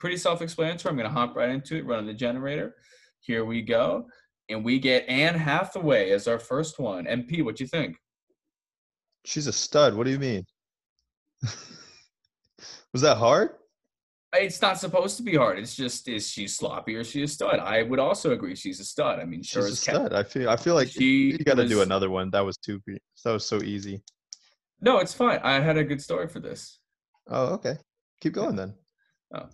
Pretty 0.00 0.16
self-explanatory. 0.16 0.90
I'm 0.90 0.96
gonna 0.96 1.08
hop 1.08 1.36
right 1.36 1.48
into 1.50 1.76
it, 1.76 1.86
run 1.86 2.00
on 2.00 2.06
the 2.06 2.12
generator. 2.12 2.74
Here 3.20 3.44
we 3.44 3.62
go, 3.62 4.06
and 4.48 4.64
we 4.64 4.78
get 4.78 5.08
Anne 5.08 5.34
Hathaway 5.34 6.10
as 6.10 6.28
our 6.28 6.38
first 6.38 6.78
one. 6.78 7.04
MP, 7.06 7.44
what 7.44 7.56
do 7.56 7.64
you 7.64 7.68
think? 7.68 7.96
She's 9.24 9.46
a 9.46 9.52
stud. 9.52 9.94
What 9.94 10.04
do 10.04 10.10
you 10.10 10.18
mean? 10.18 10.44
Was 12.92 13.02
that 13.02 13.16
hard? 13.16 13.50
It's 14.36 14.60
not 14.60 14.78
supposed 14.78 15.16
to 15.18 15.22
be 15.22 15.36
hard. 15.36 15.58
It's 15.58 15.76
just 15.76 16.08
is 16.08 16.28
she 16.28 16.48
sloppy 16.48 16.96
or 16.96 17.00
is 17.00 17.10
she 17.10 17.22
a 17.22 17.28
stud? 17.28 17.60
I 17.60 17.82
would 17.84 18.00
also 18.00 18.32
agree 18.32 18.56
she's 18.56 18.80
a 18.80 18.84
stud. 18.84 19.20
I 19.20 19.24
mean, 19.24 19.42
sure 19.42 19.62
She's 19.62 19.70
a 19.70 19.72
as 19.72 19.84
cat. 19.84 19.94
stud. 19.94 20.12
I 20.12 20.22
feel. 20.24 20.50
I 20.50 20.56
feel 20.56 20.74
like 20.74 20.88
She 20.88 21.32
you 21.32 21.38
got 21.38 21.56
to 21.56 21.68
do 21.68 21.82
another 21.82 22.10
one. 22.10 22.30
That 22.30 22.44
was 22.44 22.56
too. 22.56 22.80
That 23.24 23.32
was 23.32 23.46
so 23.46 23.62
easy. 23.62 24.02
No, 24.80 24.98
it's 24.98 25.14
fine. 25.14 25.38
I 25.44 25.60
had 25.60 25.76
a 25.76 25.84
good 25.84 26.02
story 26.02 26.26
for 26.28 26.40
this. 26.40 26.80
Oh, 27.28 27.54
okay. 27.54 27.76
Keep 28.20 28.32
going 28.34 28.56
then. 28.56 28.74
Oh. 29.34 29.48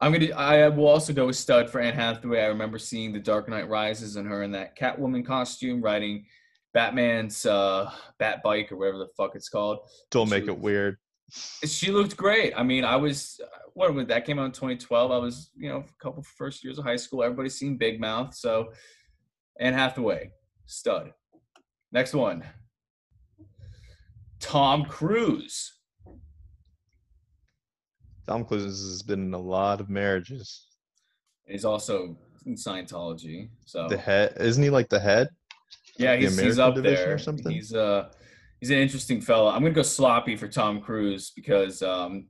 I'm 0.00 0.12
gonna. 0.12 0.32
I 0.32 0.68
will 0.68 0.86
also 0.86 1.12
go 1.12 1.26
with 1.26 1.36
stud 1.36 1.68
for 1.68 1.80
Anne 1.80 1.94
Hathaway. 1.94 2.40
I 2.40 2.46
remember 2.46 2.78
seeing 2.78 3.12
The 3.12 3.18
Dark 3.18 3.48
Knight 3.48 3.68
Rises 3.68 4.16
and 4.16 4.28
her 4.28 4.42
in 4.44 4.52
that 4.52 4.78
Catwoman 4.78 5.26
costume, 5.26 5.82
riding 5.82 6.24
Batman's 6.72 7.44
uh, 7.44 7.90
Bat 8.18 8.42
bike 8.44 8.70
or 8.70 8.76
whatever 8.76 8.98
the 8.98 9.08
fuck 9.16 9.34
it's 9.34 9.48
called. 9.48 9.78
Don't 10.10 10.28
She 10.28 10.30
make 10.30 10.46
it 10.46 10.58
weird. 10.58 10.98
She 11.30 11.90
looked 11.90 12.16
great. 12.16 12.54
I 12.56 12.62
mean, 12.62 12.84
I 12.84 12.96
was 12.96 13.40
what 13.74 13.92
when 13.92 14.06
that 14.06 14.24
came 14.24 14.38
out 14.38 14.46
in 14.46 14.52
2012. 14.52 15.10
I 15.10 15.18
was 15.18 15.50
you 15.56 15.68
know 15.68 15.78
a 15.78 16.02
couple 16.02 16.22
first 16.22 16.62
years 16.62 16.78
of 16.78 16.84
high 16.84 16.96
school. 16.96 17.22
Everybody's 17.22 17.58
seen 17.58 17.76
Big 17.76 18.00
Mouth, 18.00 18.34
so 18.34 18.72
Anne 19.58 19.74
Hathaway, 19.74 20.30
stud. 20.66 21.12
Next 21.90 22.14
one, 22.14 22.44
Tom 24.38 24.84
Cruise. 24.84 25.77
Tom 28.28 28.44
Cruise 28.44 28.64
has 28.64 29.02
been 29.02 29.22
in 29.24 29.34
a 29.34 29.38
lot 29.38 29.80
of 29.80 29.88
marriages. 29.88 30.66
He's 31.46 31.64
also 31.64 32.18
in 32.44 32.54
Scientology. 32.56 33.48
So 33.64 33.88
The 33.88 33.96
head 33.96 34.34
isn't 34.38 34.62
he 34.62 34.68
like 34.68 34.90
the 34.90 35.00
head? 35.00 35.28
Yeah, 35.96 36.14
the 36.14 36.22
he's, 36.22 36.38
he's 36.38 36.58
up 36.58 36.74
division 36.74 37.04
or 37.04 37.08
there. 37.08 37.18
something? 37.18 37.50
He's 37.50 37.74
uh 37.74 38.10
he's 38.60 38.70
an 38.70 38.76
interesting 38.76 39.22
fellow. 39.22 39.48
I'm 39.50 39.62
gonna 39.62 39.74
go 39.74 39.82
sloppy 39.82 40.36
for 40.36 40.46
Tom 40.46 40.82
Cruise 40.82 41.32
because 41.34 41.82
um 41.82 42.28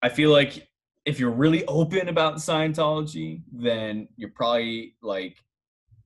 I 0.00 0.08
feel 0.08 0.30
like 0.30 0.66
if 1.04 1.20
you're 1.20 1.30
really 1.30 1.64
open 1.66 2.08
about 2.08 2.36
Scientology, 2.36 3.42
then 3.52 4.08
you're 4.16 4.32
probably 4.34 4.96
like 5.02 5.36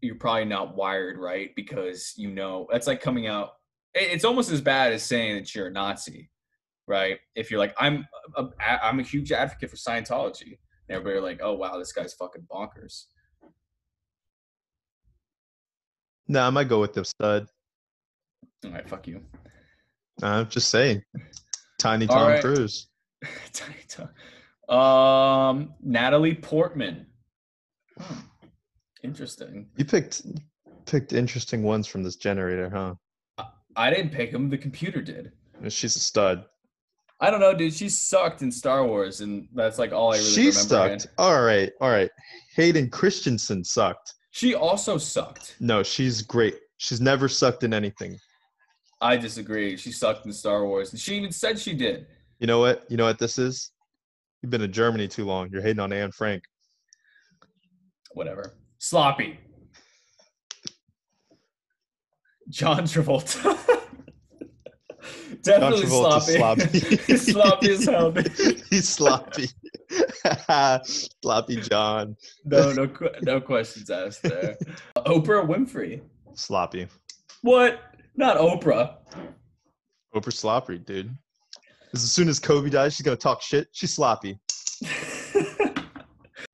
you're 0.01 0.17
probably 0.17 0.47
not 0.47 0.75
wired 0.75 1.17
right 1.17 1.51
because 1.55 2.13
you 2.17 2.33
know 2.33 2.67
that's 2.73 2.89
like 2.89 3.01
coming 3.01 3.29
out. 3.29 3.51
It's 3.95 4.25
almost 4.25 4.51
as 4.51 4.61
bad 4.61 4.93
as 4.93 5.05
saying 5.05 5.37
that 5.37 5.55
you're 5.55 5.69
a 5.69 5.71
Nazi, 5.71 6.31
right? 6.92 7.18
If 7.35 7.50
you're 7.50 7.59
like 7.59 7.74
I'm 7.78 8.07
a, 8.37 8.48
I'm 8.61 9.00
a 9.00 9.02
huge 9.02 9.33
advocate 9.33 9.70
for 9.70 9.76
Scientology, 9.76 10.59
and 10.88 10.96
everybody 10.96 11.20
like, 11.20 11.40
oh 11.42 11.55
wow, 11.55 11.78
this 11.78 11.92
guy's 11.92 12.12
fucking 12.12 12.46
bonkers. 12.52 13.07
No, 16.28 16.42
I 16.46 16.50
might 16.50 16.68
go 16.68 16.81
with 16.81 16.92
the 16.92 17.05
stud. 17.05 17.46
All 18.64 18.70
right, 18.70 18.88
fuck 18.88 19.07
you. 19.09 19.22
I'm 20.22 20.48
just 20.48 20.68
saying. 20.68 21.02
Tiny 21.78 22.07
Tom 22.07 22.28
right. 22.28 22.40
Cruise. 22.42 22.88
Tiny 23.52 23.74
Tom. 23.88 24.78
Um, 24.78 25.74
Natalie 25.83 26.35
Portman. 26.35 27.07
Hmm, 27.98 28.20
Interesting. 29.02 29.66
You 29.76 29.85
picked 29.87 30.22
picked 30.85 31.12
interesting 31.14 31.62
ones 31.62 31.87
from 31.87 32.02
this 32.02 32.16
generator, 32.16 32.70
huh? 32.70 32.94
I 33.76 33.88
didn't 33.88 34.12
pick 34.12 34.31
them. 34.31 34.50
The 34.50 34.59
computer 34.59 35.00
did. 35.00 35.33
She's 35.68 35.96
a 35.96 36.00
stud. 36.00 36.44
I 37.23 37.31
don't 37.31 37.39
know, 37.39 37.55
dude. 37.55 37.73
She 37.73 37.89
sucked 37.89 38.43
in 38.43 38.51
Star 38.51 38.85
Wars, 38.85 39.21
and 39.21 39.47
that's 39.55 39.79
like 39.79 39.93
all 39.93 40.13
I 40.13 40.17
really 40.17 40.29
she 40.29 40.41
remember. 40.49 40.59
sucked. 40.61 40.89
her 40.89 40.93
in. 40.95 41.01
All 41.19 41.43
right, 41.43 41.73
all 41.81 41.89
right. 41.91 42.11
Hayden 42.57 42.91
Christensen 42.91 43.63
sucked. 43.63 44.15
She 44.33 44.57
also 44.57 44.99
sucked. 44.99 45.55
No, 45.61 45.85
she's 45.85 46.21
great. 46.21 46.57
She's 46.79 47.01
never 47.01 47.29
sucked 47.29 47.63
in 47.63 47.73
anything. 47.73 48.19
I 49.01 49.17
disagree. 49.17 49.77
She 49.77 49.93
sucked 49.93 50.27
in 50.27 50.33
Star 50.33 50.67
Wars, 50.67 50.91
and 50.91 50.99
she 50.99 51.15
even 51.15 51.31
said 51.31 51.61
she 51.61 51.75
did. 51.75 52.09
You 52.41 52.49
know 52.49 52.59
what? 52.59 52.85
You 52.89 52.97
know 52.97 53.05
what 53.05 53.21
this 53.21 53.39
is? 53.39 53.71
You've 54.43 54.51
been 54.51 54.63
in 54.63 54.73
Germany 54.73 55.07
too 55.07 55.25
long. 55.25 55.49
You're 55.53 55.63
hating 55.63 55.79
on 55.79 55.93
Anne 55.93 56.11
Frank. 56.11 56.43
Whatever. 58.15 58.55
Sloppy. 58.79 59.39
John 62.49 62.83
Travolta. 62.83 63.57
Definitely 65.42 65.87
sloppy. 65.87 66.33
sloppy. 66.33 66.68
sloppy 67.16 67.70
as 67.72 67.85
hell. 67.85 68.12
He's 68.70 68.88
sloppy. 68.88 69.48
sloppy 71.20 71.57
John. 71.57 72.16
No, 72.44 72.72
no, 72.72 72.88
no 73.22 73.40
questions 73.40 73.90
asked 73.90 74.22
there. 74.22 74.57
Oprah 74.98 75.46
Winfrey. 75.46 76.00
Sloppy. 76.35 76.87
What? 77.42 77.81
Not 78.16 78.37
Oprah. 78.37 78.96
Oprah 80.14 80.33
sloppy, 80.33 80.78
dude. 80.78 81.16
As 81.92 82.11
soon 82.11 82.28
as 82.28 82.38
Kobe 82.38 82.70
dies, 82.70 82.94
she's 82.94 83.05
gonna 83.05 83.16
talk 83.16 83.42
shit. 83.42 83.68
She's 83.72 83.92
sloppy. 83.92 84.38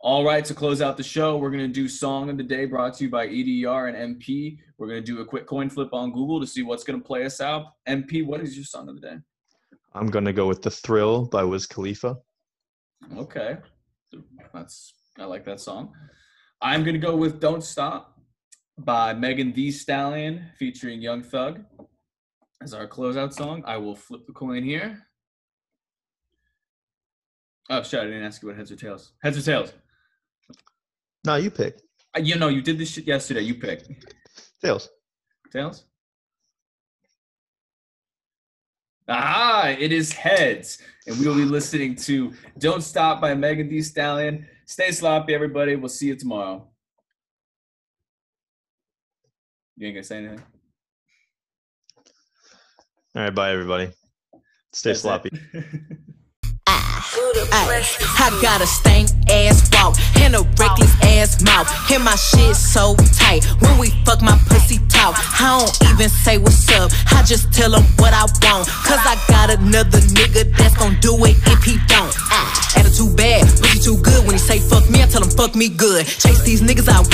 All 0.08 0.24
right, 0.24 0.42
to 0.46 0.54
close 0.54 0.80
out 0.80 0.96
the 0.96 1.02
show, 1.02 1.36
we're 1.36 1.50
going 1.50 1.66
to 1.66 1.68
do 1.68 1.86
Song 1.86 2.30
of 2.30 2.38
the 2.38 2.42
Day 2.42 2.64
brought 2.64 2.94
to 2.94 3.04
you 3.04 3.10
by 3.10 3.26
EDR 3.26 3.88
and 3.88 4.16
MP. 4.18 4.56
We're 4.78 4.86
going 4.86 5.04
to 5.04 5.06
do 5.06 5.20
a 5.20 5.24
quick 5.26 5.46
coin 5.46 5.68
flip 5.68 5.92
on 5.92 6.12
Google 6.12 6.40
to 6.40 6.46
see 6.46 6.62
what's 6.62 6.82
going 6.82 6.98
to 6.98 7.06
play 7.06 7.26
us 7.26 7.42
out. 7.42 7.74
MP, 7.86 8.24
what 8.24 8.40
is 8.40 8.56
your 8.56 8.64
Song 8.64 8.88
of 8.88 8.94
the 8.98 9.02
Day? 9.02 9.16
I'm 9.92 10.06
gonna 10.06 10.32
go 10.32 10.46
with 10.46 10.62
the 10.62 10.70
Thrill 10.70 11.26
by 11.26 11.44
Wiz 11.44 11.66
Khalifa. 11.66 12.16
Okay. 13.18 13.58
That's 14.54 14.94
I 15.18 15.26
like 15.26 15.44
that 15.44 15.60
song. 15.60 15.92
I'm 16.62 16.84
going 16.84 16.94
to 16.94 17.06
go 17.06 17.14
with 17.14 17.38
Don't 17.38 17.62
Stop 17.62 18.18
by 18.78 19.12
Megan 19.12 19.52
Thee 19.52 19.70
Stallion 19.70 20.46
featuring 20.58 21.02
Young 21.02 21.22
Thug 21.22 21.66
as 22.62 22.72
our 22.72 22.88
closeout 22.88 23.34
song. 23.34 23.62
I 23.66 23.76
will 23.76 23.94
flip 23.94 24.26
the 24.26 24.32
coin 24.32 24.62
here. 24.62 25.02
Oh 27.68 27.82
shit, 27.82 28.00
I 28.00 28.04
didn't 28.04 28.22
ask 28.22 28.40
you 28.40 28.48
what 28.48 28.56
heads 28.56 28.72
or 28.72 28.76
tails. 28.76 29.12
Heads 29.22 29.36
or 29.36 29.42
tails. 29.42 29.74
Nah, 31.24 31.36
you 31.36 31.50
pick. 31.50 31.76
Uh, 32.16 32.20
You 32.20 32.36
know, 32.36 32.48
you 32.48 32.62
did 32.62 32.78
this 32.78 32.90
shit 32.90 33.06
yesterday. 33.06 33.42
You 33.42 33.54
pick. 33.54 33.82
Tails. 34.62 34.88
Tails? 35.52 35.84
Ah, 39.08 39.68
It 39.68 39.90
is 39.92 40.12
heads, 40.12 40.78
and 41.06 41.18
we 41.18 41.26
will 41.26 41.34
be 41.34 41.44
listening 41.44 41.96
to 41.96 42.32
"Don't 42.58 42.82
Stop" 42.82 43.20
by 43.22 43.34
Megan 43.34 43.68
Thee 43.68 43.80
Stallion. 43.82 44.46
Stay 44.66 44.90
sloppy, 44.90 45.32
everybody. 45.34 45.76
We'll 45.76 45.88
see 45.88 46.08
you 46.08 46.16
tomorrow. 46.16 46.68
You 49.76 49.86
ain't 49.86 49.96
gonna 49.96 50.04
say 50.04 50.18
anything. 50.18 50.42
All 53.14 53.22
right, 53.22 53.34
bye 53.34 53.50
everybody. 53.52 53.92
Stay 54.74 54.90
That's 54.90 55.00
sloppy. 55.00 55.30
Ay, 57.50 57.82
I 58.18 58.38
got 58.42 58.60
a 58.60 58.66
stank 58.66 59.08
ass 59.30 59.68
walk 59.72 59.96
and 60.20 60.34
a 60.34 60.42
reckless 60.58 60.94
ass 61.02 61.42
mouth. 61.42 61.66
And 61.90 62.04
my 62.04 62.14
shit 62.14 62.54
so 62.54 62.94
tight. 63.18 63.44
When 63.60 63.78
we 63.78 63.90
fuck, 64.04 64.22
my 64.22 64.38
pussy 64.46 64.78
talk. 64.88 65.16
I 65.40 65.58
don't 65.58 65.92
even 65.92 66.08
say 66.08 66.38
what's 66.38 66.68
up. 66.70 66.90
I 67.12 67.22
just 67.22 67.52
tell 67.52 67.74
him 67.74 67.84
what 67.96 68.12
I 68.12 68.22
want. 68.22 68.68
Cause 68.86 69.02
I 69.02 69.16
got 69.28 69.50
another 69.50 69.98
nigga 70.14 70.54
that's 70.56 70.76
gon' 70.76 70.98
do 71.00 71.14
it 71.24 71.36
if 71.46 71.64
he 71.64 71.78
don't. 71.88 72.14
Attitude 72.76 73.16
bad, 73.16 73.46
pussy 73.60 73.80
too 73.80 73.98
good. 73.98 74.24
When 74.24 74.32
he 74.32 74.38
say 74.38 74.58
fuck 74.58 74.88
me, 74.90 75.02
I 75.02 75.06
tell 75.06 75.22
him 75.22 75.30
fuck 75.30 75.54
me 75.54 75.68
good. 75.68 76.06
Chase 76.06 76.42
these 76.42 76.62
niggas 76.62 76.88
out. 76.88 77.08